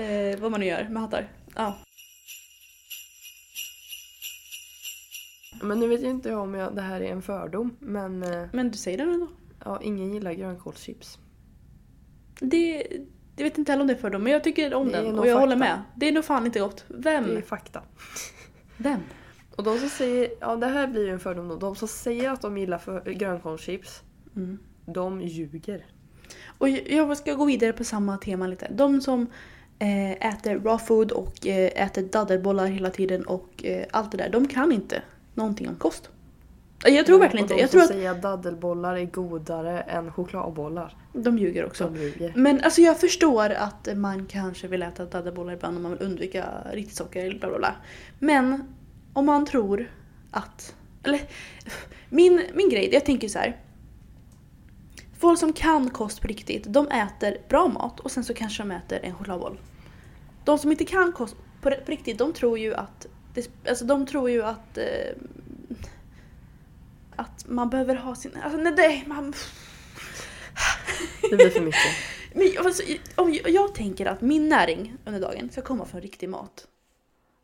[0.00, 1.28] eh, vad man nu gör med hattar.
[1.56, 1.74] Ja.
[5.62, 7.76] Men nu vet ju inte jag om jag, det här är en fördom.
[7.80, 9.28] Men eh, Men du säger den ändå.
[9.64, 11.18] ja, ingen gillar grönkålschips.
[12.40, 12.86] Det,
[13.36, 15.10] jag vet inte heller om det är fördom, men jag tycker om Det är den
[15.10, 15.74] nog och jag håller fakta.
[15.76, 15.82] med.
[15.96, 16.84] Det är nog fan inte gott.
[16.88, 17.24] Vem?
[17.26, 17.82] Det är fakta.
[18.76, 19.00] Vem?
[19.56, 21.56] Och de som säger, ja det här blir ju en fördom då.
[21.56, 24.02] De som säger att de gillar för, grönkålschips,
[24.36, 24.58] Mm.
[24.86, 25.86] de ljuger.
[26.58, 28.68] Och jag ska gå vidare på samma tema lite.
[28.72, 29.26] De som
[29.78, 34.28] eh, äter raw food och eh, äter daddelbollar hela tiden och eh, allt det där,
[34.30, 35.02] de kan inte
[35.34, 36.10] någonting om kost.
[36.84, 40.96] Jag tror verkligen inte de Jag tror att säger att daddelbollar är godare än chokladbollar,
[41.12, 41.84] de ljuger också.
[41.84, 42.32] de ljuger.
[42.36, 46.46] Men alltså jag förstår att man kanske vill äta daddelbollar ibland om man vill undvika
[46.72, 47.74] riktigt socker eller bla bla bla.
[48.18, 48.74] Men
[49.12, 49.90] om man tror
[50.30, 50.74] att...
[51.04, 51.20] Eller
[52.08, 53.56] min, min grej, jag tänker så här.
[55.18, 58.70] Folk som kan kost på riktigt, de äter bra mat och sen så kanske de
[58.70, 59.60] äter en chokladboll.
[60.44, 63.06] De som inte kan kost på, på riktigt, de tror ju att...
[63.34, 64.78] Det, alltså de tror ju att...
[64.78, 65.12] Eh,
[67.16, 68.36] att man behöver ha sin...
[68.42, 69.34] Alltså nej, nej man...
[71.30, 71.80] Det blir för mycket.
[72.34, 72.82] Men alltså,
[73.14, 76.68] om jag, jag tänker att min näring under dagen ska komma från riktig mat.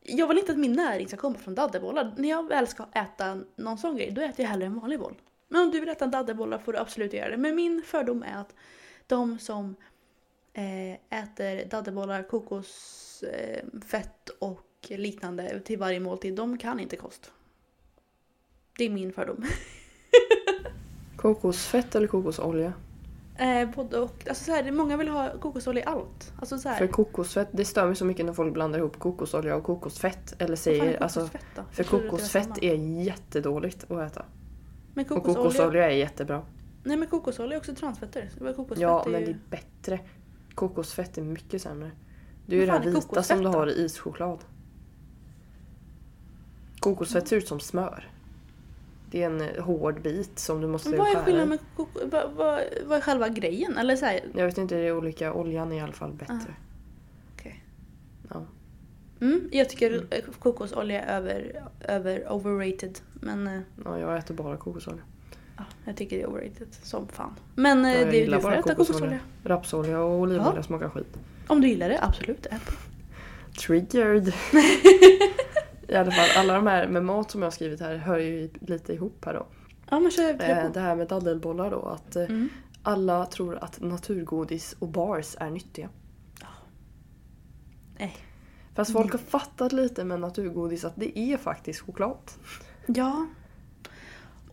[0.02, 2.14] Jag vill inte att min näring ska komma från daddelbollar.
[2.16, 5.14] När jag väl ska äta någon sån grej, då äter jag hellre en vanlig boll.
[5.48, 7.36] Men om du vill äta en daddelbollar får du absolut göra det.
[7.36, 8.54] Men min fördom är att
[9.06, 9.76] de som
[10.52, 13.24] eh, äter daddelbollar, kokosfett
[14.30, 17.32] eh, och liknande till varje måltid, de kan inte kost.
[18.78, 19.44] Det är min fördom.
[21.16, 22.72] Kokosfett eller kokosolja?
[23.38, 24.28] Eh, både och.
[24.28, 26.32] Alltså så här, många vill ha kokosolja i allt.
[26.38, 29.56] Alltså så här, För kokosfett, det stör mig så mycket när folk blandar ihop kokosolja
[29.56, 30.34] och kokosfett.
[30.38, 31.28] Eller vad fan är säger, alltså,
[31.70, 34.24] för kokosfett är jättedåligt att äta.
[34.94, 36.42] Men Och kokosolja, kokosolja är jättebra.
[36.84, 38.30] Nej men kokosolja är också transfetter.
[38.38, 40.00] Kokosfett Ja, är men det är bättre.
[40.54, 41.90] Kokosfett är mycket sämre.
[42.46, 44.38] Det är ju det här är vita som du har i ischoklad.
[46.80, 48.10] Kokosfett ser ut som smör.
[49.10, 51.58] Det är en eh, hård bit som du måste Men vad är skära skillnaden med.
[52.10, 53.78] Vad, vad, vad är själva grejen?
[53.78, 55.32] Eller så här, Jag vet inte, det är olika.
[55.32, 56.34] Oljan är i alla fall bättre.
[56.34, 57.32] Ah.
[57.34, 57.64] okej.
[58.30, 58.44] Ja.
[59.20, 62.98] Mm, jag tycker eh, kokosolja är över, över overrated.
[63.14, 65.02] Men eh, ja, jag äter bara kokosolja.
[65.56, 67.34] ja, jag tycker det är overrated som fan.
[67.54, 69.18] Men eh, Ja, jag det, gillar får bara äta kokosolja.
[69.44, 70.62] Rapsolja och olivolja Ja.
[70.62, 71.16] smakar skit.
[71.46, 72.46] Om du gillar det, absolut.
[72.46, 72.62] Ät.
[73.66, 74.32] Triggered!
[75.88, 78.50] I alla fall, alla de här med mat som jag har skrivit här hör ju
[78.60, 79.46] lite ihop här då.
[79.90, 82.48] Ja men kör Eh, det här med daddelbollar då, att eh, Mm.
[82.82, 85.88] alla tror att naturgodis och bars är nyttiga.
[87.98, 88.16] Nej.
[88.74, 92.18] Fast folk har fattat lite med naturgodis att det är faktiskt choklad.
[92.86, 93.26] Ja.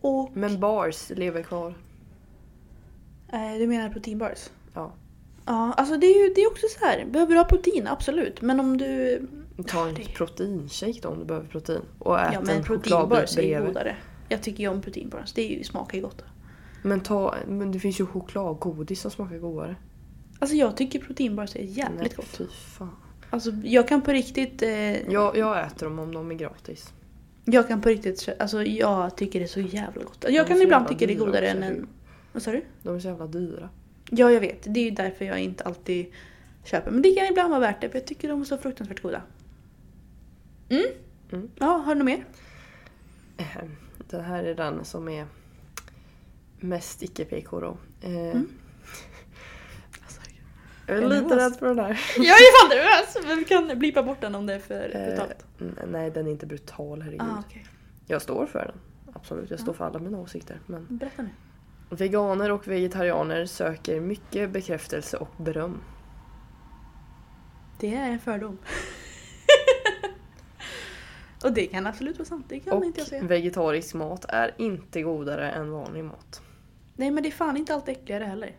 [0.00, 1.74] Och Men bars lever kvar.
[3.32, 4.50] eh, du menar proteinbars?
[4.74, 4.92] Ja.
[5.46, 7.04] Ja, alltså det är ju det är också så här.
[7.06, 7.86] Behöver du ha protein?
[7.86, 8.42] Absolut.
[8.42, 9.20] Men om du...
[9.66, 11.80] Ta en det- proteinshake då om du behöver protein.
[11.98, 12.86] Och ät Ja en men chokladbit
[13.18, 13.96] proteinbars är godare.
[14.28, 15.32] Jag tycker ju om proteinbars.
[15.32, 16.24] Det ju, smakar ju gott.
[16.82, 19.76] Men, ta, men det finns ju chokladgodis som smakar godare.
[20.38, 22.26] Alltså jag tycker proteinbars är jävligt Nej, gott.
[22.26, 22.44] fy
[22.78, 22.96] fan.
[23.30, 24.62] Alltså jag kan på riktigt...
[24.62, 24.70] Eh,
[25.12, 26.92] Jag, jag äter dem om de är gratis.
[27.44, 28.28] Jag kan på riktigt...
[28.38, 30.10] Alltså jag tycker det är så jävla gott.
[30.14, 31.88] Alltså, jag De kan ibland tycka det är godare än en...
[32.32, 32.62] Vad sa du?
[32.82, 33.68] De är så jävla dyra.
[34.10, 34.74] Ja jag vet.
[34.74, 36.06] Det är ju därför jag inte alltid
[36.64, 36.90] köper.
[36.90, 39.22] Men det kan ibland vara värt det för jag tycker de är så fruktansvärt goda.
[40.68, 40.84] Mm.
[41.32, 41.50] Mm.
[41.54, 42.24] Ja, har du något mer?
[43.36, 43.46] Eh,
[43.98, 45.26] Den här är den som är
[46.60, 47.76] mest icke-PK då.
[48.00, 48.48] Eh, Mm.
[50.88, 51.88] Jag är lite rädd för den här.
[52.16, 53.16] Jag är fan nervös!
[53.28, 55.46] Men vi kan blipa bort den om det är för Eh, brutalt.
[55.88, 57.20] nej, den är inte brutal, herregud.
[57.22, 57.66] Ah, okej.
[58.06, 58.80] Jag står för den.
[59.14, 59.78] Absolut, jag står Ja.
[59.78, 60.60] för alla mina åsikter.
[60.66, 61.28] Men Berätta nu.
[61.90, 65.80] veganer och vegetarianer söker mycket bekräftelse och beröm.
[67.78, 68.58] Det är en fördom.
[71.46, 72.46] Och det kan absolut vara sant.
[72.48, 73.22] Det kan Och inte jag säga.
[73.22, 76.42] vegetarisk mat är inte godare än vanlig mat.
[76.96, 78.56] Nej men det är fan inte alltid äckligare heller.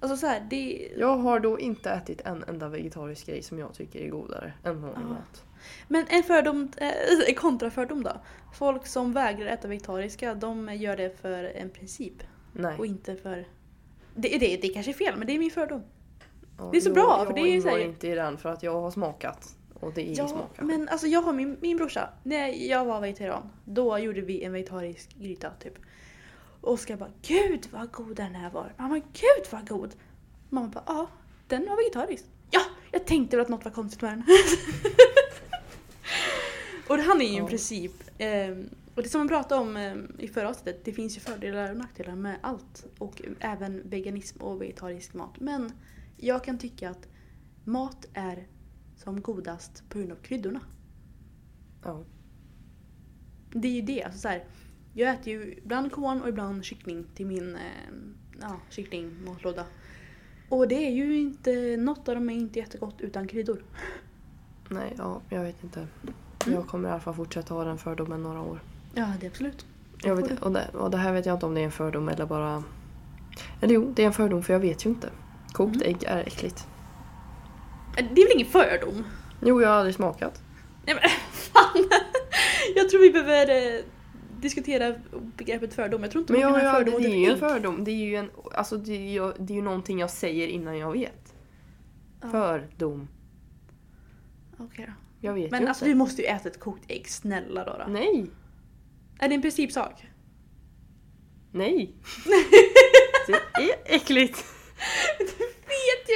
[0.00, 0.88] Alltså så här, det...
[0.96, 4.82] Jag har då inte ätit en enda vegetarisk grej som jag tycker är godare än
[4.82, 5.08] vanlig Ah.
[5.08, 5.44] mat.
[5.88, 8.12] Men en fördom, eh, kontrafördom då.
[8.54, 12.22] Folk som vägrar äta vegetariska, de gör det för en princip.
[12.52, 12.78] Nej.
[12.78, 13.46] Och inte för...
[14.14, 15.82] Det, det, det kanske är fel, men det är min fördom.
[16.58, 18.36] Ja, det är så jag, bra, Jag för det är här- ingår inte i den
[18.38, 19.56] för att jag har smakat.
[19.82, 20.62] Och det är Ja, smakar.
[20.64, 24.52] men alltså jag har min, min brorsa, när jag var vegetarian, då gjorde vi en
[24.52, 25.74] vegetarisk gryta typ.
[26.60, 28.74] Och Oskar bara “Gud vad god den här var”.
[28.78, 29.94] Mamma “Gud vad god”.
[30.48, 31.08] Mamma bara “Ja,
[31.48, 32.24] den var vegetarisk”.
[32.50, 32.60] Ja,
[32.92, 34.24] jag tänkte väl att något var konstigt med den.
[36.88, 37.92] och han är ju en princip.
[38.18, 41.70] ehm, och det som man pratade om ehm, i förra avsnittet, det finns ju fördelar
[41.70, 42.86] och nackdelar med allt.
[42.98, 45.40] Och även veganism och vegetarisk mat.
[45.40, 45.72] Men
[46.16, 47.08] jag kan tycka att
[47.64, 48.46] mat är
[49.02, 50.60] som godast på grund av kryddorna.
[51.84, 52.04] Ja.
[53.50, 54.02] Det är ju det.
[54.02, 54.44] Alltså så här,
[54.94, 57.92] jag äter ju ibland korn och ibland kyckling till min eh,
[58.40, 59.64] ja, kycklingmatlåda.
[60.48, 63.64] Och det är ju inte, något av dem är inte jättegott utan kryddor.
[64.68, 65.80] Nej, ja, jag vet inte.
[65.80, 66.54] Mm.
[66.54, 68.62] Jag kommer i alla fall fortsätta ha den fördomen några år.
[68.94, 69.66] Ja, det är absolut.
[70.04, 72.08] Jag vet, och, det, och det här vet jag inte om det är en fördom
[72.08, 72.64] eller bara...
[73.60, 75.10] Eller jo, det är en fördom för jag vet ju inte.
[75.52, 75.88] Kokt Mm.
[75.88, 76.68] ägg är äckligt.
[77.94, 79.04] Det är väl ingen fördom?
[79.42, 80.42] Jo, jag har aldrig smakat.
[80.86, 81.88] Nej men fan!
[82.74, 83.80] Jag tror vi behöver eh,
[84.40, 84.94] diskutera
[85.36, 86.02] begreppet fördom.
[86.02, 87.84] Jag tror inte Men man kan ha fördom det är ju en fördom.
[87.84, 90.78] Det är ju, en, alltså, det är ju, det är ju någonting jag säger innan
[90.78, 91.34] jag vet.
[92.20, 92.30] Ja.
[92.30, 93.08] Fördom.
[94.58, 94.92] Okej då.
[95.20, 95.92] Jag vet Men ju alltså inte.
[95.92, 97.84] du måste ju äta ett kokt ägg, snälla då.
[97.88, 98.30] Nej!
[99.18, 100.06] Är det en principsak?
[101.50, 101.94] Nej!
[103.26, 104.44] det är äckligt!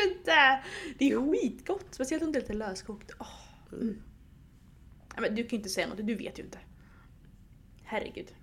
[0.05, 0.63] Ju inte!
[0.99, 3.11] Det är skitgott, speciellt om det är lite löskokt.
[3.21, 3.29] Åh,
[3.73, 4.03] mm.
[5.13, 6.59] Nej, men du kan ju inte säga något, du vet ju inte.
[7.85, 8.35] Herregud.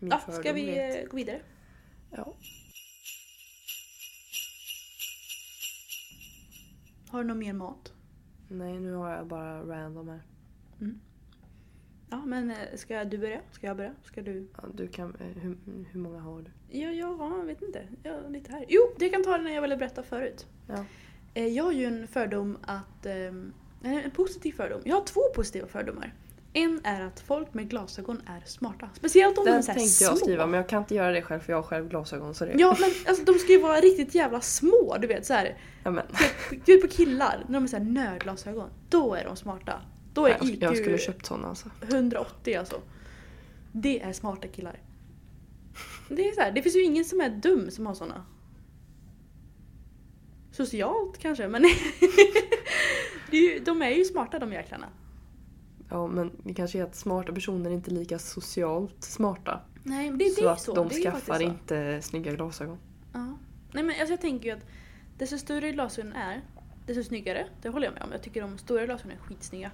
[0.00, 1.04] Min Ja, ska vi vet.
[1.04, 1.42] eh, gå vidare?
[2.10, 2.34] Ja.
[7.08, 7.92] Har du någon mer mat?
[8.48, 10.22] Nej, nu har jag bara random här.
[12.10, 13.40] Ja, men eh, ska du börja?
[13.52, 13.94] Ska jag börja?
[14.02, 14.48] Ska du?
[14.56, 15.58] Ja, du kan, eh, hur,
[15.90, 16.78] hur många har du?
[16.78, 16.90] Ja,
[17.38, 17.88] jag vet inte.
[18.02, 18.64] Jag är lite här.
[18.68, 20.46] Jo, det kan ta det när jag ville berätta förut.
[20.66, 20.84] Ja.
[21.34, 24.80] Eh, Jag har ju en fördom att ehm, En positiv fördom.
[24.84, 26.14] Jag har två positiva fördomar.
[26.54, 28.88] En är att folk med glasögon är smarta.
[28.94, 30.26] Speciellt om de är Den så tänkte jag små.
[30.26, 32.34] skriva men jag kan inte göra det själv för jag har själv glasögon.
[32.34, 32.52] Så det...
[32.58, 35.58] Ja men alltså, de ska ju vara riktigt jävla små, du vet så här.
[35.84, 36.04] Ja, men.
[36.64, 38.70] Du vet på killar, när de är så här nördglasögon.
[38.88, 39.80] Då är de smarta.
[40.14, 41.70] Då är Jag, IQ jag skulle köpt såna alltså.
[41.82, 42.80] 180 alltså.
[43.72, 44.80] Det är smarta killar.
[46.08, 48.24] Det är så här, det finns ju ingen som är dum som har såna.
[50.52, 51.64] Socialt kanske, men
[53.30, 54.86] är ju, de är ju smarta de jäklarna.
[55.90, 59.60] Ja men det kanske är att smarta personer är inte lika socialt smarta.
[59.82, 60.74] Nej, men det, det så är att så.
[60.74, 61.44] de det är faktiskt skaffar så.
[61.44, 62.78] inte snygga glasögon.
[63.12, 63.38] Ja.
[63.72, 64.66] Nej men alltså jag tänker ju att
[65.18, 66.40] desto större glasögon är,
[66.86, 67.46] desto snyggare.
[67.62, 68.12] Det håller jag med om.
[68.12, 69.70] Jag tycker de stora glasögonen är skitsnygga.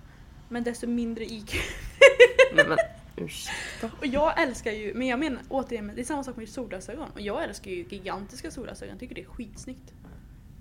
[0.49, 1.55] Men desto mindre IQ.
[2.55, 2.79] Nej men
[3.17, 3.91] ursäkta.
[3.99, 7.11] Och jag älskar ju, men jag menar återigen, det är samma sak med solglasögon.
[7.11, 8.93] Och jag älskar ju gigantiska solglasögon.
[8.93, 9.93] Jag tycker det är skitsnyggt.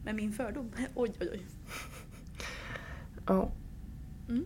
[0.07, 1.41] Men min fördom, oj oj oj.
[3.25, 3.51] Ja.
[4.29, 4.45] Mm.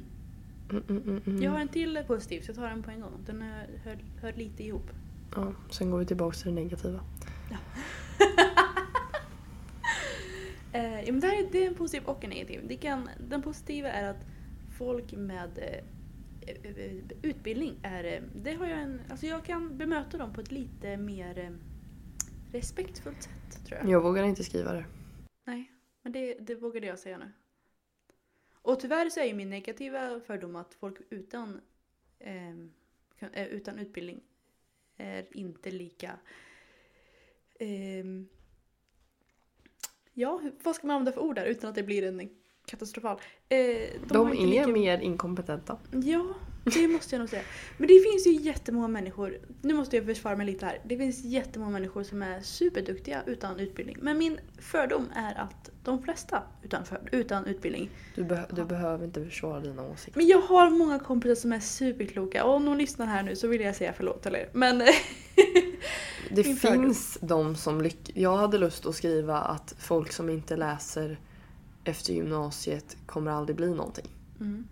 [0.72, 1.44] Mm, mm, mm, mm.
[1.44, 3.12] Jag har en till positiv så jag tar den på en gång.
[3.26, 4.90] Den hör, hör, hör lite ihop.
[5.36, 5.54] ja.
[5.70, 7.00] Sen går vi tillbaka till det negativa.
[10.74, 12.62] Eh, ja, men det, här är, det är en positiv och en negativ.
[12.68, 14.26] Det kan, den positiva är att
[14.78, 18.04] folk med eh, utbildning är...
[18.04, 19.02] eh, Det har jag en...
[19.10, 21.50] Alltså jag kan bemöta dem på ett lite mer eh,
[22.52, 23.90] respektfullt sätt tror jag.
[23.90, 24.86] Jag vågar inte skriva det.
[25.44, 27.32] Nej, men det, det vågade jag säga nu.
[28.54, 31.62] Och tyvärr så är ju min negativa fördom att folk utan,
[32.20, 32.72] ehm,
[33.34, 34.22] eh, utan utbildning
[34.98, 36.20] är inte lika...
[37.60, 38.28] ehm,
[40.14, 42.30] ja, vad ska man använda för ord där utan att det blir en
[42.66, 43.20] katastrofal?
[43.50, 45.78] Eh, De, inte är lika- mer inkompetenta.
[46.04, 46.36] Ja,
[46.74, 47.44] det måste jag nog säga.
[47.78, 50.80] Men det finns ju jättemånga människor, nu måste jag försvara mig lite här.
[50.84, 53.98] Det finns jättemånga människor som är superduktiga utan utbildning.
[54.02, 57.90] Men min fördom är att de flesta utan, för, utan utbildning.
[58.16, 60.18] Du, beh- du behöver inte försvara dina åsikter.
[60.20, 63.48] Men jag har många kompisar som är superkloka och om någon lyssnar här nu så
[63.48, 64.50] vill jag säga förlåt till er.
[64.54, 64.82] Men
[66.30, 68.16] Det finns de som lyckas.
[68.16, 71.20] Jag hade lust att skriva att folk som inte läser
[71.84, 74.08] efter gymnasiet kommer aldrig bli någonting.
[74.40, 74.68] mm.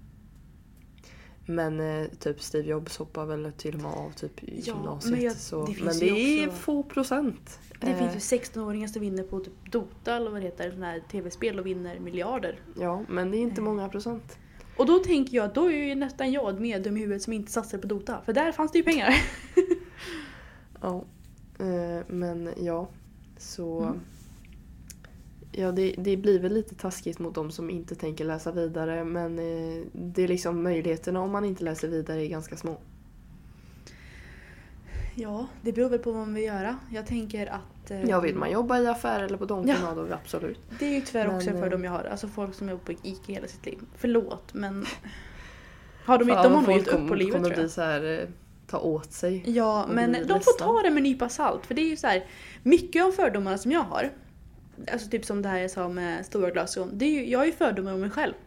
[1.49, 5.12] Men eh, typ Steve Jobs hoppar väl till och med av typ i Ja, gymnasiet.
[5.12, 5.65] men jag- så.
[5.65, 7.59] det men det är också- få procent.
[7.79, 10.85] det Eh, finns ju 16-åringar som vinner på typ Dota eller vad det heter, sådana
[10.85, 12.59] här tv-spel och vinner miljarder.
[12.79, 13.65] Ja, men det är inte Eh.
[13.65, 14.38] många procent.
[14.77, 17.51] Och då tänker jag, då är ju nästan jag med dum i huvudet som inte
[17.51, 18.21] satsar på Dota.
[18.25, 19.13] För där fanns det ju pengar.
[20.81, 21.05] Ja.
[21.59, 22.88] Eh, men ja,
[23.38, 23.81] så...
[23.81, 23.99] Mm.
[25.51, 29.39] Ja, det, det blir väl lite taskigt mot de som inte tänker läsa vidare men
[29.39, 32.77] eh, det är liksom möjligheterna om man inte läser vidare är ganska små.
[35.15, 36.75] Ja, det beror väl på vad man vill göra.
[36.91, 37.91] Jag tänker att...
[37.91, 39.93] eh, Ja, vill man jobba i affär eller på Donken, Ja.
[39.95, 40.59] då absolut.
[40.79, 42.03] Det är ju tyvärr Men, också en eh, fördom jag har.
[42.03, 43.79] Alltså folk som jobbar på ICA hela sitt liv.
[43.97, 44.85] Förlåt men...
[46.05, 47.59] Har de, Fan, de har nog gett upp på livet kommer tror jag.
[47.63, 48.27] blir så här, eh,
[48.67, 49.43] ta åt sig.
[49.45, 51.65] Ja, men bli de får ta det med en nypa salt.
[51.65, 52.25] För det är ju så här,
[52.63, 54.09] mycket av fördomarna som jag har,
[54.91, 57.45] alltså typ som det här jag sa med stora glasögon, det är ju, jag har
[57.45, 58.33] ju fördomar om mig själv.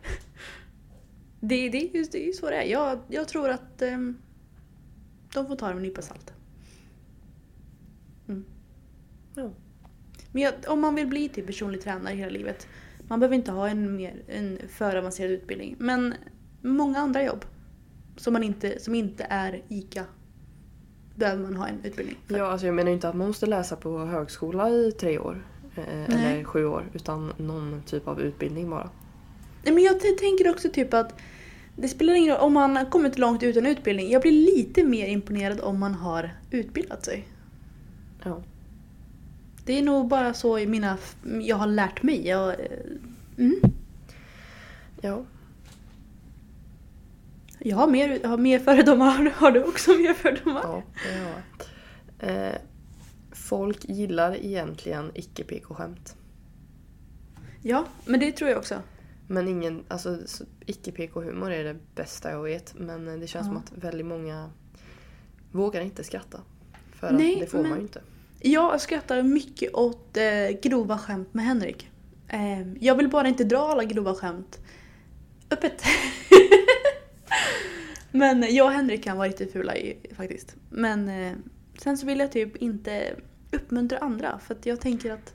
[1.45, 2.63] Det, det, är ju, det är ju så det är.
[2.63, 4.19] Jag, jag tror att ehm,
[5.35, 6.33] de får ta det med en nypa salt.
[8.29, 8.45] Mm.
[9.35, 9.51] Ja.
[10.33, 12.67] Men jag, om man vill bli typ personlig tränare hela livet,
[13.09, 15.77] man behöver inte ha en, mer, en för avancerad utbildning.
[15.79, 16.15] Men
[16.61, 17.45] många andra jobb
[18.17, 20.05] som, man inte, som inte är ICA
[21.15, 22.37] behöver man ha en utbildning för.
[22.39, 25.47] Ja, alltså jag menar inte att man måste läsa på högskola i tre år.
[25.77, 26.85] Eh, eller sju år.
[26.95, 28.91] Utan någon typ av utbildning bara.
[29.65, 31.15] Nej, men jag t- tänker också typ att
[31.77, 34.11] det spelar ingen roll om man har kommit långt utan utbildning.
[34.11, 37.29] Jag blir lite mer imponerad om man har utbildat sig.
[38.25, 38.43] Ja.
[39.65, 40.99] Det är nog bara så i mina,
[41.43, 42.27] jag har lärt mig.
[42.29, 42.57] Jag, eh,
[43.39, 43.61] mm.
[45.01, 45.23] Ja.
[47.59, 49.31] jag har mer, jag har mer fördomar.
[49.37, 50.61] Har du också mer fördomar?
[50.65, 51.31] ja, det har
[52.35, 52.47] jag.
[52.47, 52.57] Eh,
[53.53, 56.17] folk gillar egentligen icke-PK-skämt.
[57.63, 58.83] Ja, men det tror jag också.
[59.29, 62.75] Men ingen, alltså så- icke-PK-humor är det bästa jag vet.
[62.79, 63.53] Men eh, det känns Ja.
[63.53, 64.51] som att väldigt många
[65.51, 66.41] vågar inte skratta.
[66.95, 68.01] För Nej, att det får men- man ju inte.
[68.41, 71.91] Jag skrattar mycket åt eh, grova skämt med Henrik.
[72.29, 74.61] Eh, jag vill bara inte dra alla grova skämt
[75.51, 75.83] öppet.
[78.11, 80.57] Men jag och Henrik kan vara riktigt fula i, faktiskt.
[80.71, 81.33] Men eh,
[81.79, 83.17] sen så vill jag typ inte
[83.53, 85.35] uppmuntra andra för jag tänker att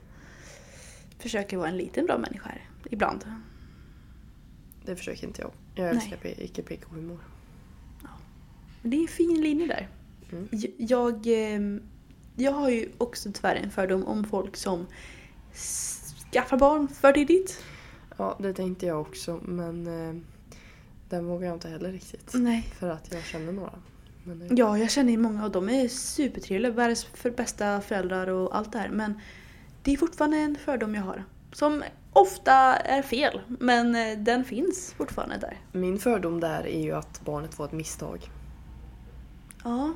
[1.18, 3.24] försöka vara en liten bra människa här, ibland.
[4.84, 5.50] Det försöker inte jag.
[5.74, 5.94] Jag Nej.
[5.94, 7.18] älskar P- icke-PK-humor.
[8.82, 9.88] Men det är en fin linje där.
[10.32, 10.48] Mm.
[10.78, 11.60] Jag, eh,
[12.36, 14.86] jag har ju också tyvärr en fördom om folk som
[16.32, 17.64] skaffar barn för tidigt.
[18.16, 19.40] Ja, det tänkte jag också.
[19.44, 20.22] Men eh,
[21.08, 22.30] Den vågar jag inte heller riktigt.
[22.34, 22.62] Nej.
[22.78, 23.72] För att jag känner några.
[24.34, 28.56] Men, Ja, jag känner ju många och de är supertrevliga, världens för bästa föräldrar och
[28.56, 28.88] allt det här.
[28.88, 29.20] Men
[29.82, 31.24] det är fortfarande en fördom jag har.
[31.52, 35.56] Som ofta är fel, men eh, den finns fortfarande där.
[35.72, 38.30] Min fördom där är ju att barnet var ett misstag.
[39.64, 39.92] Ja,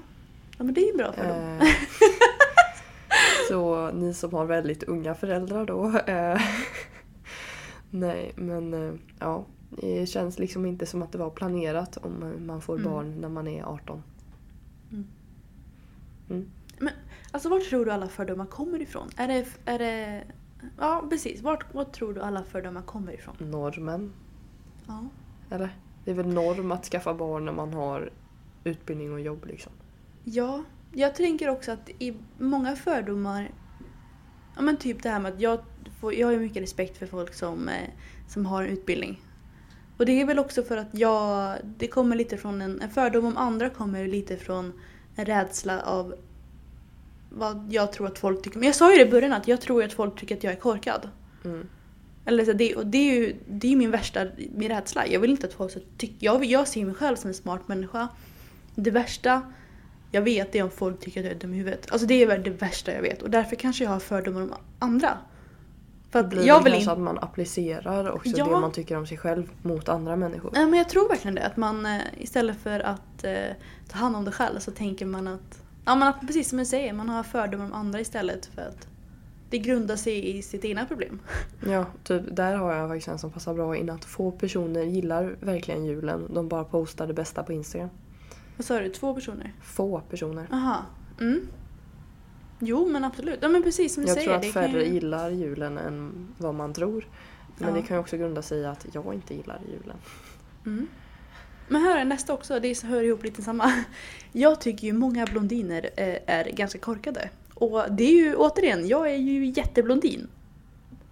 [0.58, 1.58] ja men det är ju bra fördom.
[1.60, 1.66] Eh,
[3.48, 5.98] så ni som har väldigt unga föräldrar då.
[6.06, 6.40] Eh,
[7.90, 9.46] nej men eh, ja.
[9.80, 12.92] Det känns liksom inte som att det var planerat om man får Mm.
[12.92, 14.02] barn när man är 18.
[17.30, 19.08] Alltså vart tror du alla fördomar kommer ifrån?
[19.16, 19.46] Är det...
[19.64, 20.24] Är det
[20.78, 21.42] ja, precis.
[21.42, 23.34] Vart, vart tror du alla fördomar kommer ifrån?
[23.38, 24.12] Normen.
[24.86, 25.08] Ja.
[25.50, 25.76] Eller?
[26.04, 28.10] Det är väl norm att skaffa barn när man har
[28.64, 29.72] utbildning och jobb liksom.
[30.24, 33.50] Ja, jag tänker också att i många fördomar,
[34.56, 35.60] ja men typ det här med att jag,
[36.00, 37.88] får, jag har ju mycket respekt för folk som, eh,
[38.28, 39.20] som har en utbildning.
[40.02, 43.24] Och det är väl också för att jag, det kommer lite från en, en fördom
[43.24, 44.72] om andra kommer lite från
[45.16, 46.14] en rädsla av
[47.30, 48.58] vad jag tror att folk tycker.
[48.58, 50.52] Men jag sa ju det i början att jag tror att folk tycker att jag
[50.52, 51.08] är korkad.
[51.44, 51.68] Mm.
[52.24, 55.06] Eller så det, och det är ju det är min värsta min rädsla.
[55.06, 56.16] Jag vill inte att folk ska tycka...
[56.18, 58.08] Jag, jag ser mig själv som en smart människa.
[58.74, 59.52] Det värsta
[60.10, 61.92] jag vet är om folk tycker att jag är dum i huvudet.
[61.92, 63.22] Alltså det är väl det värsta jag vet.
[63.22, 65.18] Och därför kanske jag har fördomar om andra.
[66.12, 66.92] För att Blir jag vill inte...
[66.92, 68.44] att man applicerar också Ja.
[68.44, 70.50] det man tycker om sig själv mot andra människor.
[70.54, 71.46] Nej men jag tror verkligen det.
[71.46, 73.32] Att man eh, istället för att eh,
[73.88, 75.62] ta hand om det själv så tänker man att...
[75.84, 78.88] Ja men att, precis som du säger, man har fördomar om andra istället för att
[79.50, 81.20] det grundar sig i sitt egna problem.
[81.66, 85.36] Ja, typ där har jag faktiskt en som passar bra in att få personer gillar
[85.40, 86.34] verkligen julen.
[86.34, 87.90] De bara postar det bästa på Instagram.
[88.56, 88.88] Vad sa du?
[88.88, 89.52] Två personer?
[89.62, 90.46] Få personer.
[90.52, 90.76] Aha.
[91.20, 91.48] Mm.
[92.64, 93.38] Jo men absolut.
[93.42, 94.38] Ja men precis som du Jag säger.
[94.38, 97.08] tror att färre ju- gillar julen än vad man tror.
[97.58, 97.74] Men Ja.
[97.74, 99.96] det kan ju också grunda sig i att jag inte gillar julen.
[100.66, 100.86] Mm.
[101.68, 103.72] Men här är nästa också, det hör ihop lite samma.
[104.32, 107.30] Jag tycker ju många blondiner eh, är ganska korkade.
[107.54, 110.28] Och det är ju återigen, jag är ju jätteblondin.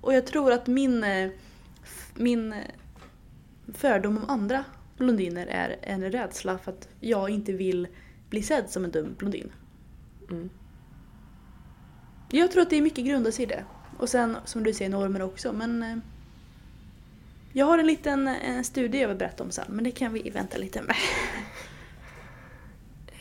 [0.00, 1.30] Och jag tror att min, eh,
[2.14, 2.58] min eh,
[3.74, 4.64] fördom om andra
[4.96, 7.88] blondiner är en rädsla för att jag inte vill
[8.30, 9.52] bli sedd som en dum blondin.
[10.30, 10.50] Mm.
[12.30, 13.64] Jag tror att det är mycket grundas i det.
[13.96, 15.96] Och sen som du säger normer också men eh,
[17.52, 20.30] jag har en liten en studie jag vill berätta om sen men det kan vi
[20.30, 20.96] vänta lite med.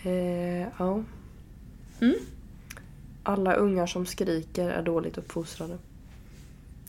[0.03, 1.03] Eh, ja.
[2.01, 2.15] Mm.
[3.23, 5.77] Alla ungar som skriker är dåligt uppfostrade.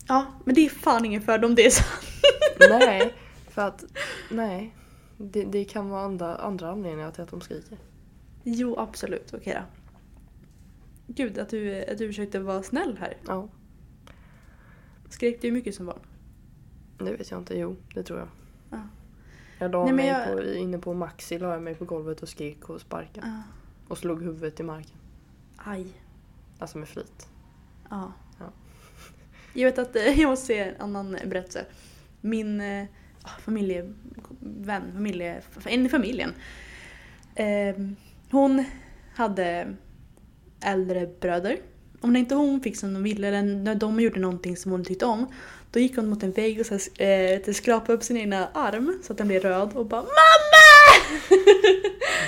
[0.07, 2.05] Ja, men det är fan ingen fördom det är sant.
[2.69, 3.13] nej,
[3.49, 3.83] för att
[4.29, 4.75] nej.
[5.17, 7.77] Det, det kan vara andra, andra anledningar till att de skriker.
[8.43, 9.33] Jo, absolut.
[9.33, 9.80] Okej då.
[11.15, 13.17] Gud, att du, att du försökte vara snäll här.
[13.27, 13.47] Ja,
[15.09, 15.99] Skrek du mycket som barn?
[16.97, 17.57] det vet jag inte.
[17.57, 18.27] Jo, det tror jag.
[18.69, 18.87] Ja.
[19.59, 22.29] Jag la Nej, mig jag- på, inne på Maxi la jag mig på golvet och
[22.29, 23.27] skrek och sparkade.
[23.27, 23.43] Ja.
[23.87, 24.97] Och slog huvudet i marken.
[25.57, 25.87] Aj.
[26.59, 27.27] Alltså med flit.
[27.89, 28.13] Ja.
[28.39, 28.45] Ja.
[29.53, 31.65] Jag vet att, eh, jag måste säga en annan berättelse.
[32.21, 32.85] Min eh,
[33.39, 36.33] familjevän, familje, en i familjen.
[37.35, 37.75] Eh,
[38.31, 38.63] hon
[39.15, 39.75] hade
[40.61, 41.57] äldre bröder.
[42.01, 45.05] Om inte hon fick som de ville eller när de gjorde någonting som hon tyckte
[45.05, 45.27] om.
[45.71, 48.99] Då gick hon mot en vägg och så, eh, det skrapade upp sin egna arm
[49.03, 50.71] så att den blev röd och bara MAMMA!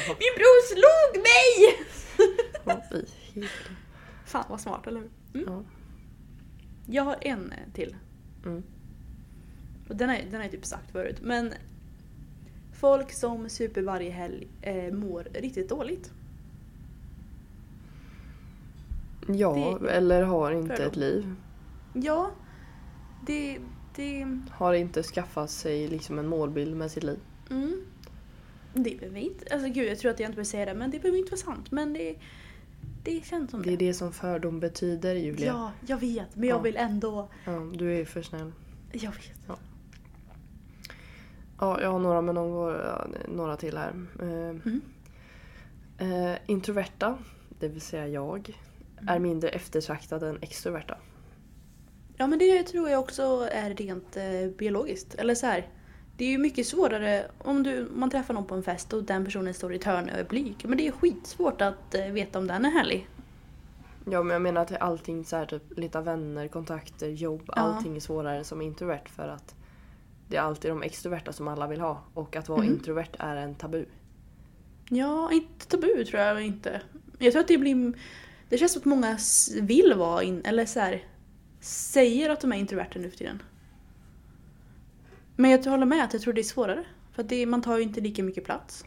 [0.08, 1.88] Min bror slog mig!
[4.26, 5.10] Fan vad smart, eller hur?
[5.42, 5.54] Mm.
[5.54, 5.64] Ja.
[6.86, 7.96] Jag har en eh, till.
[8.46, 8.64] Mm.
[9.90, 11.18] Och den har den jag typ sagt förut.
[11.22, 11.54] Men
[12.80, 16.12] folk som super varje helg eh, mår riktigt dåligt.
[19.28, 21.36] Ja, Det- eller har inte ett liv.
[21.94, 22.32] Ja,
[23.26, 23.58] det...
[23.96, 27.20] det Har inte skaffat sig liksom en målbild med sitt liv.
[27.50, 27.82] mm,
[28.74, 29.54] det behöver inte...
[29.54, 31.42] Alltså gud, jag tror att jag inte behöver säga det, men det behöver inte vara
[31.42, 31.72] sant.
[31.72, 32.16] Men det,
[33.04, 35.46] det känns som Det är det som fördom betyder Julia.
[35.48, 36.36] Ja, jag vet.
[36.36, 36.62] Men jag Ja.
[36.62, 37.30] vill ändå...
[37.46, 38.52] Ja, du är för snäll.
[38.92, 39.58] Jag vet.
[41.60, 44.06] Ja, jag har några men de går, ja, några till här.
[44.22, 44.82] Eh, Mm.
[45.98, 47.18] eh, introverta,
[47.60, 48.58] det vill säga jag,
[49.08, 50.98] är mindre eftertraktade än extroverta.
[52.18, 55.16] Ja men det tror jag också är rent eh, biologiskt.
[55.16, 55.68] Eller så här.
[56.18, 59.26] Det är ju mycket svårare om du, man träffar någon på en fest och den
[59.26, 60.56] personen står i ett hörn och är blyg.
[60.64, 63.08] Men det är skitsvårt att eh, veta om den är härlig.
[64.10, 67.54] Ja, men jag menar att allting så här, typ lite vänner, kontakter, jobb, Ja.
[67.54, 69.56] allting är svårare som introvert för att
[70.28, 72.72] det är alltid de extroverta som alla vill ha och att vara Mhm.
[72.74, 73.86] introvert är en tabu.
[74.90, 76.82] Ja, inte tabu tror jag inte.
[77.20, 77.94] Jag tror att det blir...
[78.54, 79.18] Det känns som att många
[79.62, 81.08] vill vara in, eller så här,
[81.60, 83.42] säger att de är introverta nu för tiden.
[85.36, 86.86] Men jag håller med att jag tror det är svårare.
[87.12, 88.86] För att det, man tar ju inte lika mycket plats.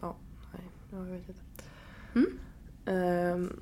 [0.00, 1.64] Nej, jag vet inte.
[2.14, 2.38] Mm.
[2.86, 3.60] Ehm.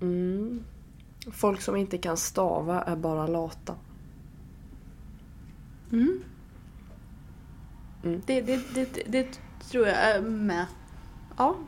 [0.00, 0.64] mm.
[1.32, 3.76] Folk som inte kan stava är bara lata.
[5.92, 6.22] Mm.
[8.04, 8.22] Mm.
[8.26, 10.66] Det, det, det, det, tror jag med.
[11.40, 11.56] Ja.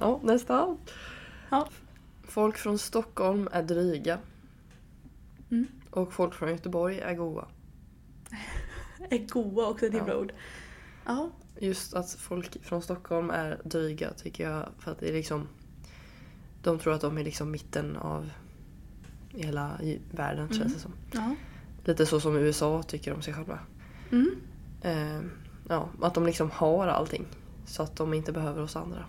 [0.00, 0.76] Ja, nästa.
[1.50, 1.68] Ja.
[2.22, 4.18] Folk från Stockholm är dryga.
[5.50, 5.66] Mm.
[5.90, 7.46] Och folk från Göteborg är goa.
[9.10, 10.18] Är goa också ett himla Ja.
[10.18, 10.32] ord.
[11.06, 11.30] Ja.
[11.58, 15.48] Just att folk från Stockholm är dryga tycker jag för att det är liksom
[16.62, 18.30] De tror att de är liksom mitten av
[19.28, 19.80] hela
[20.10, 20.58] världen Mm.
[20.58, 20.92] känns det som.
[21.12, 21.34] Ja.
[21.84, 23.58] Lite så som USA tycker om sig själva.
[24.10, 24.30] Mm.
[24.82, 25.20] Eh,
[25.72, 27.26] ja, att de liksom har allting.
[27.66, 29.04] Så att de inte behöver oss andra.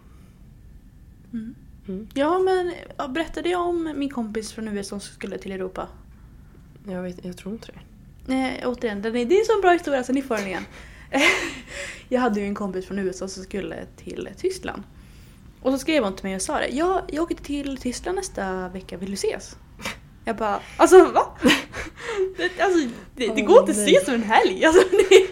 [1.33, 1.55] Mm.
[1.87, 2.07] Mm.
[2.13, 2.73] Ja men
[3.13, 5.87] berättade jag om min kompis från USA som skulle till Europa?
[6.87, 7.79] Jag, vet, jag tror inte det.
[8.25, 10.65] Nej, återigen, det är en sån bra historia så ni får den igen.
[12.09, 14.83] jag hade ju en kompis från USA som skulle till Tyskland.
[15.61, 16.67] Och så skrev hon till mig och sa det.
[16.67, 19.55] Ja, jag åker till Tyskland nästa vecka, vill du ses?
[20.25, 21.25] Jag bara, alltså va?
[22.37, 24.65] det, alltså, det, det går inte att ses som en helg.
[24.65, 25.27] Alltså, det,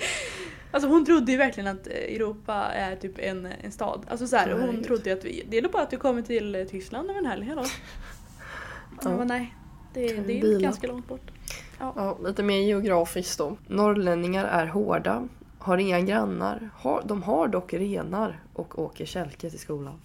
[0.72, 4.05] alltså hon trodde ju verkligen att eh, Europa är typ en, en stad.
[4.09, 6.22] Alltså så här, hon trodde ju att vi, det är nog bara att du kommer
[6.22, 7.45] till eh, Tyskland över en helg.
[7.45, 7.63] Hallå?
[7.65, 9.09] Ja.
[9.09, 9.17] Ja.
[9.17, 9.55] Men nej,
[9.93, 10.59] det, det är bila.
[10.59, 11.32] ganska långt bort.
[11.80, 13.57] Ja, lite mer geografiskt då.
[13.67, 15.28] Norrlänningar är hårda,
[15.59, 20.01] har inga grannar, har, de har dock renar och åker kälke till skolan.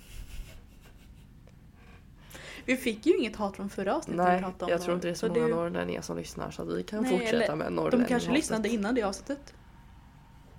[2.64, 5.07] Vi fick ju inget hat från förra avsnittet Nej, vi pratade om jag tror inte
[5.07, 7.67] det är så så många norrlänningar som lyssnar så att vi kan Nej, fortsätta med
[7.67, 8.09] De norrlänningar.
[8.09, 9.55] kanske lyssnade innan det avsnittet.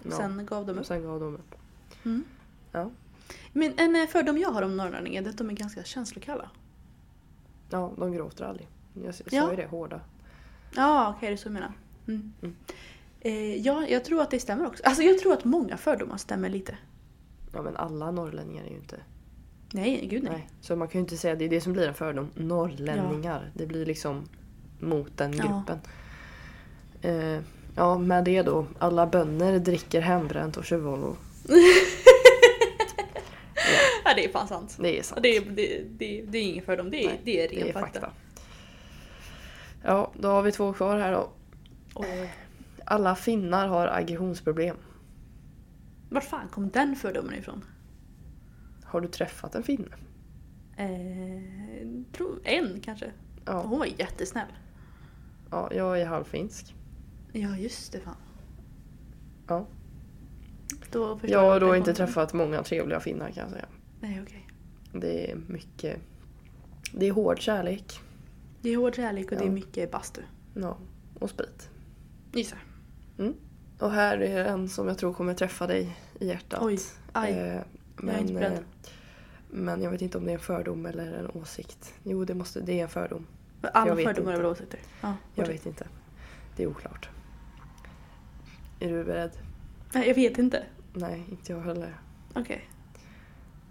[0.04, 0.86] Ja, Sen gav de och upp.
[0.86, 1.56] sen gav de upp.
[2.06, 2.24] Mm.
[2.72, 2.90] Ja.
[3.54, 6.50] Men en eh, fördom jag har om norrlänningar är att de är ganska känslokalla.
[7.70, 8.68] Ja, de gråter aldrig.
[9.04, 9.50] Jag, sa Ja.
[9.52, 10.02] ju det, hårda.
[10.76, 11.72] Ja, okej, det är så jag menar.
[12.08, 12.34] Mm.
[12.42, 12.56] Mm.
[13.20, 14.84] Eh, ja, jag tror att det stämmer också.
[14.84, 16.78] Alltså jag tror att många fördomar stämmer lite.
[17.54, 18.98] Ja men alla norrlänningar är ju inte...
[19.72, 20.32] Nej, gud nej.
[20.34, 20.50] Nej.
[20.62, 22.30] Så man kan ju inte säga, det är det som blir en fördom.
[22.36, 23.52] Norrlänningar.
[23.54, 24.24] Det blir liksom
[24.80, 25.44] mot den Ja.
[25.68, 25.80] gruppen.
[27.02, 27.42] Eh,
[27.78, 28.66] ja, med det då.
[28.80, 31.16] Alla bönder dricker hembränt och kör Volvo.
[34.06, 34.78] Ja, det är fan sant.
[34.80, 35.24] Det är sant.
[35.24, 38.10] Det är, det, det, det är ingen fördom, det är, Nej, det är ren fakta.
[39.84, 41.30] Ja, då har vi två kvar här då.
[41.94, 42.06] Och,
[42.86, 44.78] Alla finnar har aggressionsproblem.
[46.10, 47.66] vart fan kom den fördomen ifrån?
[48.84, 49.88] Har du träffat en finne?
[50.78, 53.12] Eh, tror, en kanske.
[53.46, 54.52] Ja, Hon var jättesnäll.
[55.52, 56.76] ja jag är halvfinsk.
[57.42, 58.16] Ja, just det fan.
[59.48, 59.66] Ja.
[60.92, 63.66] Då Jag har då inte träffat många trevliga finnar kan jag säga.
[64.02, 64.48] Nej, okej.
[64.94, 66.00] Det är mycket...
[66.94, 68.00] Det är hård kärlek.
[68.62, 69.52] Det är hård kärlek och det är Ja.
[69.52, 70.22] mycket bastu.
[70.54, 70.78] Ja,
[71.20, 71.70] och sprit.
[72.34, 72.60] Gissar.
[73.80, 76.60] Och här är en som jag tror kommer träffa dig i hjärtat.
[76.64, 76.80] Oj,
[77.12, 77.32] aj.
[77.32, 77.62] Eh,
[78.02, 78.52] Jag är inte beredd.
[78.54, 78.60] eh,
[79.50, 81.94] men jag vet inte om det är en fördom eller en åsikt.
[82.04, 83.26] Jo, det, måste, det är en fördom.
[83.62, 84.80] Alla fördomar är väl åsikter?
[85.02, 85.88] Ja, Jag vet inte.
[86.56, 87.10] Det är oklart.
[88.80, 89.32] Är du beredd?
[89.94, 90.64] Nej, jag vet inte.
[90.94, 91.98] Nej, inte jag heller.
[92.34, 92.70] Okej.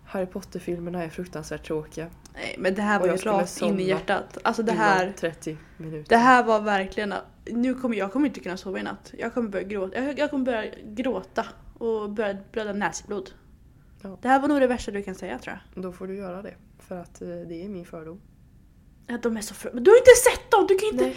[0.05, 2.07] Harry Potter-filmerna är fruktansvärt tråkiga.
[2.35, 4.39] Nej, men det här Och var ju jag skulle rakt in i hjärtat.
[4.43, 6.09] Alltså det Inom här, 30 minuter.
[6.09, 7.15] det här var verkligen...
[7.51, 9.15] Nu kommer jag kommer inte kunna sova i natt.
[9.19, 10.05] Jag kommer börja gråta.
[10.05, 11.47] Jag, jag kommer börja gråta
[11.79, 13.31] och börja blöda näsblod.
[14.03, 14.19] Ja.
[14.23, 15.83] Det här var nog det värsta du kan säga tror jag.
[15.83, 16.55] Då får du göra det.
[16.79, 18.21] För att eh, det är min fördom.
[19.07, 20.67] Ja, de är så fr- Men du har inte sett dem!
[20.69, 21.05] Du kan inte...
[21.05, 21.17] Nej.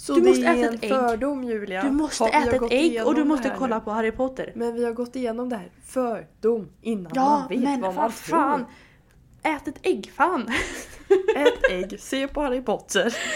[0.00, 0.90] Så Du det måste är äta en ett ägg.
[0.90, 1.82] fördom Julia.
[1.82, 3.84] Du måste Har- äta ett ägg och du måste kolla nu.
[3.84, 4.52] på Harry Potter.
[4.56, 5.70] Men vi har gått igenom det här.
[5.82, 8.58] Fördom innan Ja, man vet men vad vad man fan!
[9.42, 9.52] tror.
[9.52, 10.48] Ät ett ägg, fan!
[11.36, 13.16] Ät ägg, se på Harry Potter.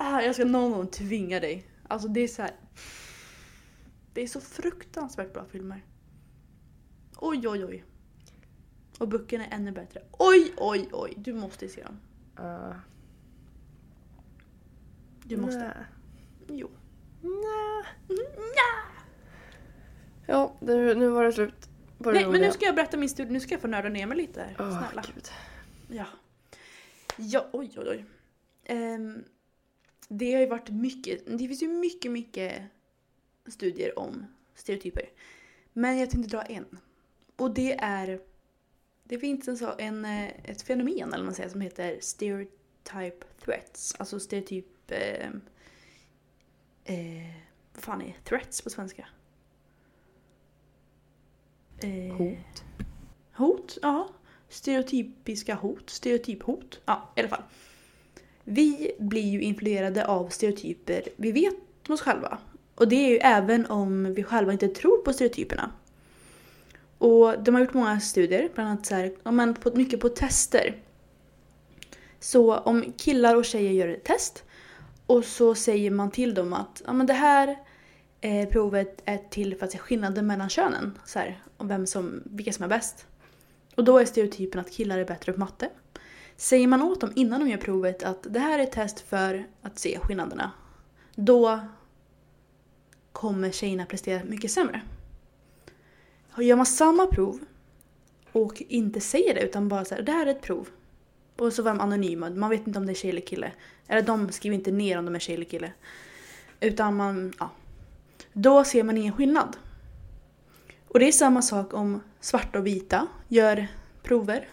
[0.00, 1.66] Ah, jag ska någon gång tvinga dig.
[1.88, 2.50] Alltså det är så här.
[4.12, 5.84] Det är så fruktansvärt bra filmer.
[7.16, 7.84] Oj, oj, oj.
[8.98, 10.02] Och böckerna är ännu bättre.
[10.18, 11.12] Oj, oj, oj.
[11.16, 11.98] Du måste se dem.
[12.46, 12.72] Uh,
[15.28, 15.86] Du måste.
[16.46, 16.70] Jo.
[20.26, 21.68] Ja, nu, nu var det slut.
[21.98, 23.32] Det Nej, men nu ska jag berätta min studie.
[23.32, 24.56] Nu ska jag få nörda ner mig lite här.
[24.58, 25.04] Åh, Snälla.
[25.14, 25.28] Gud.
[25.88, 26.06] Ja.
[27.16, 28.04] Ja, oj, oj, oj.
[28.64, 29.24] Ehm,
[30.08, 32.62] det har ju varit mycket, det finns ju mycket, mycket
[33.46, 35.10] studier om stereotyper.
[35.72, 36.78] Men jag tänkte dra en.
[37.36, 38.20] Och det är,
[39.04, 43.94] det finns en, så, en, eh, ett fenomen eller man säger som heter stereotype threats.
[43.98, 45.28] Alltså stereotyp, eh,
[46.84, 47.30] eh,
[47.74, 49.06] vad fan är threats på svenska?
[51.78, 52.64] Eh, Hot.
[53.32, 54.08] Hot, ja.
[54.48, 56.80] Stereotypiska hot, stereotyphot.
[56.84, 57.42] Ja, i alla fall.
[58.44, 61.54] vi blir ju influerade av stereotyper vi vet
[61.88, 62.38] om oss själva.
[62.74, 65.70] Och det är ju även om vi själva inte tror på stereotyperna.
[66.98, 70.08] Och de har gjort många studier, bland annat så här, ja, men på, mycket på
[70.08, 70.76] tester.
[72.20, 74.44] Så om killar och tjejer gör ett test
[75.08, 77.58] och så säger man till dem att ja, men det här
[78.20, 80.98] eh, provet är till för att se skillnaden mellan könen.
[81.04, 83.06] Så här, om vem som, vilka som är bäst.
[83.74, 85.70] Och då är stereotypen att killar är bättre på matte.
[86.36, 89.46] Säger man åt dem innan de gör provet att det här är ett test för
[89.62, 90.50] att se skillnaderna.
[91.14, 91.60] Då
[93.12, 94.80] kommer tjejerna prestera mycket sämre.
[96.38, 97.38] Gör man samma prov
[98.32, 100.68] och inte säger det utan bara säger det här är ett prov.
[101.36, 103.52] Och så var de anonyma, man vet inte om det är tjej eller kille.
[103.88, 105.72] Eller de skriver inte ner om de är tjej eller kille.
[106.60, 107.50] Utan man, ja.
[108.32, 109.56] Då ser man ingen skillnad.
[110.88, 113.66] Och det är samma sak om svarta och vita gör
[114.02, 114.48] prover.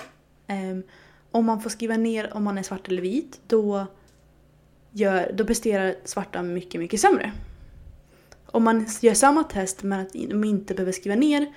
[0.48, 0.84] Um,
[1.32, 3.86] om man får skriva ner om man är svart eller vit, då,
[4.92, 7.32] gör, då presterar svarta mycket, mycket sämre.
[8.46, 11.54] Om man gör samma test men att de inte behöver skriva ner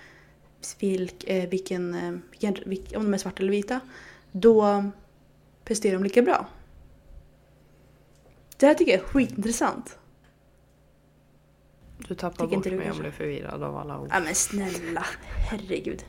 [0.78, 3.80] vilk, eh, vilken, eh, vilken, vilken, om de är svarta eller vita,
[4.32, 4.84] då
[5.64, 6.46] presterar de lika bra.
[8.58, 9.98] Det här tycker jag är skitintressant.
[12.08, 13.02] Du tappar Tycker bort inte du mig, jag kanske?
[13.02, 14.08] blir förvirrad av alla ord.
[14.12, 15.06] Ja men snälla,
[15.50, 16.04] herregud.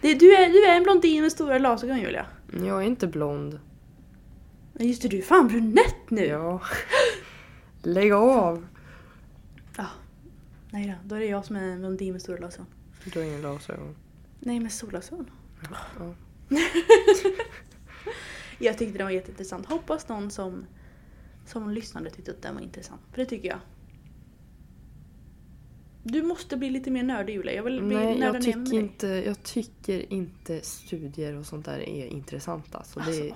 [0.00, 2.26] Det, du, är, du är en blondin med stora glasögon Julia.
[2.52, 3.60] Jag är inte blond.
[4.72, 6.24] Men just det, du är fan brunett nu.
[6.26, 6.60] Ja.
[7.82, 8.66] Lägg av!
[9.76, 9.86] Ah,
[10.70, 12.66] nej då, då är det jag som är en blondin med stora glasögon.
[13.04, 13.96] Du har inga glasögon.
[14.40, 15.30] Nej, med solglasögon.
[15.98, 16.14] Ja.
[18.58, 19.66] Jag tyckte den var jätteintressant.
[19.66, 20.66] Hoppas någon som,
[21.46, 23.00] som lyssnade tyckte att den var intressant.
[23.10, 23.58] För det tycker jag.
[26.02, 27.54] Du måste bli lite mer nördig Julia.
[27.54, 28.78] Jag vill bli Nej, jag ner med tycker, dig.
[28.78, 32.74] inte, jag tycker inte studier och sånt där är intressant.
[32.74, 33.00] Alltså.
[33.00, 33.34] Alltså, Det,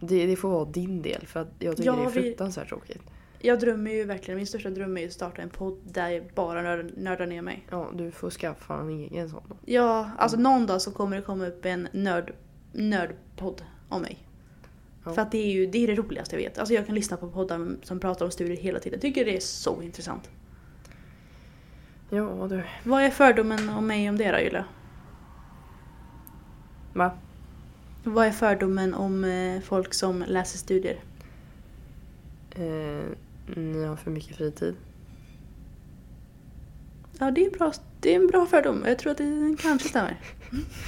[0.00, 2.68] det, det får vara din del för att jag tycker Ja, det är vi- fruktansvärt
[2.68, 3.02] tråkigt.
[3.44, 6.24] Jag drömmer ju verkligen, min största dröm är ju att starta en podd där jag
[6.34, 7.66] bara nörd, nördar ner mig.
[7.70, 9.42] Ja, du får skaffa en egen sån.
[9.64, 12.32] Ja, alltså någon dag så kommer det komma upp en nörd,
[12.72, 14.18] nördpodd om mig.
[15.04, 15.12] Ja.
[15.12, 16.58] För att det är ju det, är det roligaste jag vet.
[16.58, 18.96] Alltså jag kan lyssna på poddar som pratar om studier hela tiden.
[18.96, 20.30] Jag tycker det är så intressant.
[22.10, 22.62] Ja, du.
[22.84, 24.64] Vad är fördomen om mig om det då Julia?
[26.92, 27.10] Va?
[28.04, 31.00] Vad är fördomen om eh, folk som läser studier?
[32.50, 33.04] Eh,
[33.56, 34.74] ni har för mycket fritid.
[37.18, 38.84] Ja, det är, bra, det är en bra fördom.
[38.86, 40.20] Jag tror att det kanske stämmer.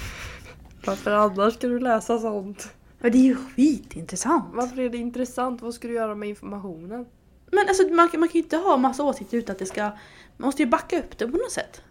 [0.86, 2.74] Varför annars ska du läsa sånt?
[3.04, 4.44] Men det är ju skitintressant.
[4.54, 5.62] Varför är det intressant?
[5.62, 7.06] Vad ska du göra med informationen?
[7.52, 9.82] Men alltså man, kan- man kan ju inte ha massa åsikter utan att det ska...
[9.82, 11.82] Man måste ju backa upp det på något sätt.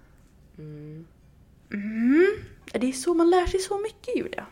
[0.58, 1.06] Mm.
[1.74, 2.28] Mm.
[2.74, 4.46] Det är så man lär sig så mycket Julia.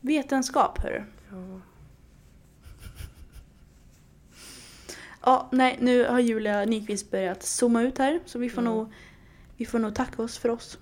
[0.00, 1.02] Vetenskap hörru.
[1.30, 1.60] Ja.
[5.24, 8.70] Ja, nej nu har Julia Nyqvist börjat zooma ut här så vi får, Ja.
[8.70, 8.92] nog,
[9.56, 10.78] vi får nog tacka oss för oss.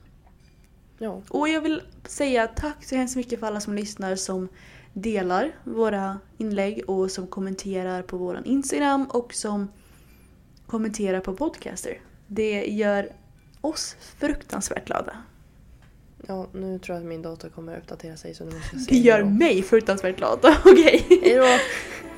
[1.00, 1.22] Ja.
[1.28, 4.48] Och jag vill säga tack så hemskt mycket för alla som lyssnar som
[4.92, 9.68] delar våra inlägg och som kommenterar på våran Instagram och som
[10.66, 12.00] kommenterar på Podcaster.
[12.26, 13.08] Det gör
[13.60, 15.12] oss fruktansvärt glada.
[16.26, 18.80] Ja, nu tror jag att min dator kommer att uppdatera sig så nu måste jag
[18.80, 19.38] Det stänga gör dem.
[19.38, 20.38] mig fruktansvärt glad.
[20.64, 21.06] Okej.
[21.22, 21.46] Hejdå!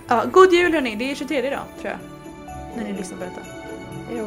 [0.09, 1.99] Ja, god jul hörni, det är 23 idag tror jag.
[2.77, 3.41] När ni lyssnar på detta.
[4.09, 4.27] Hejdå!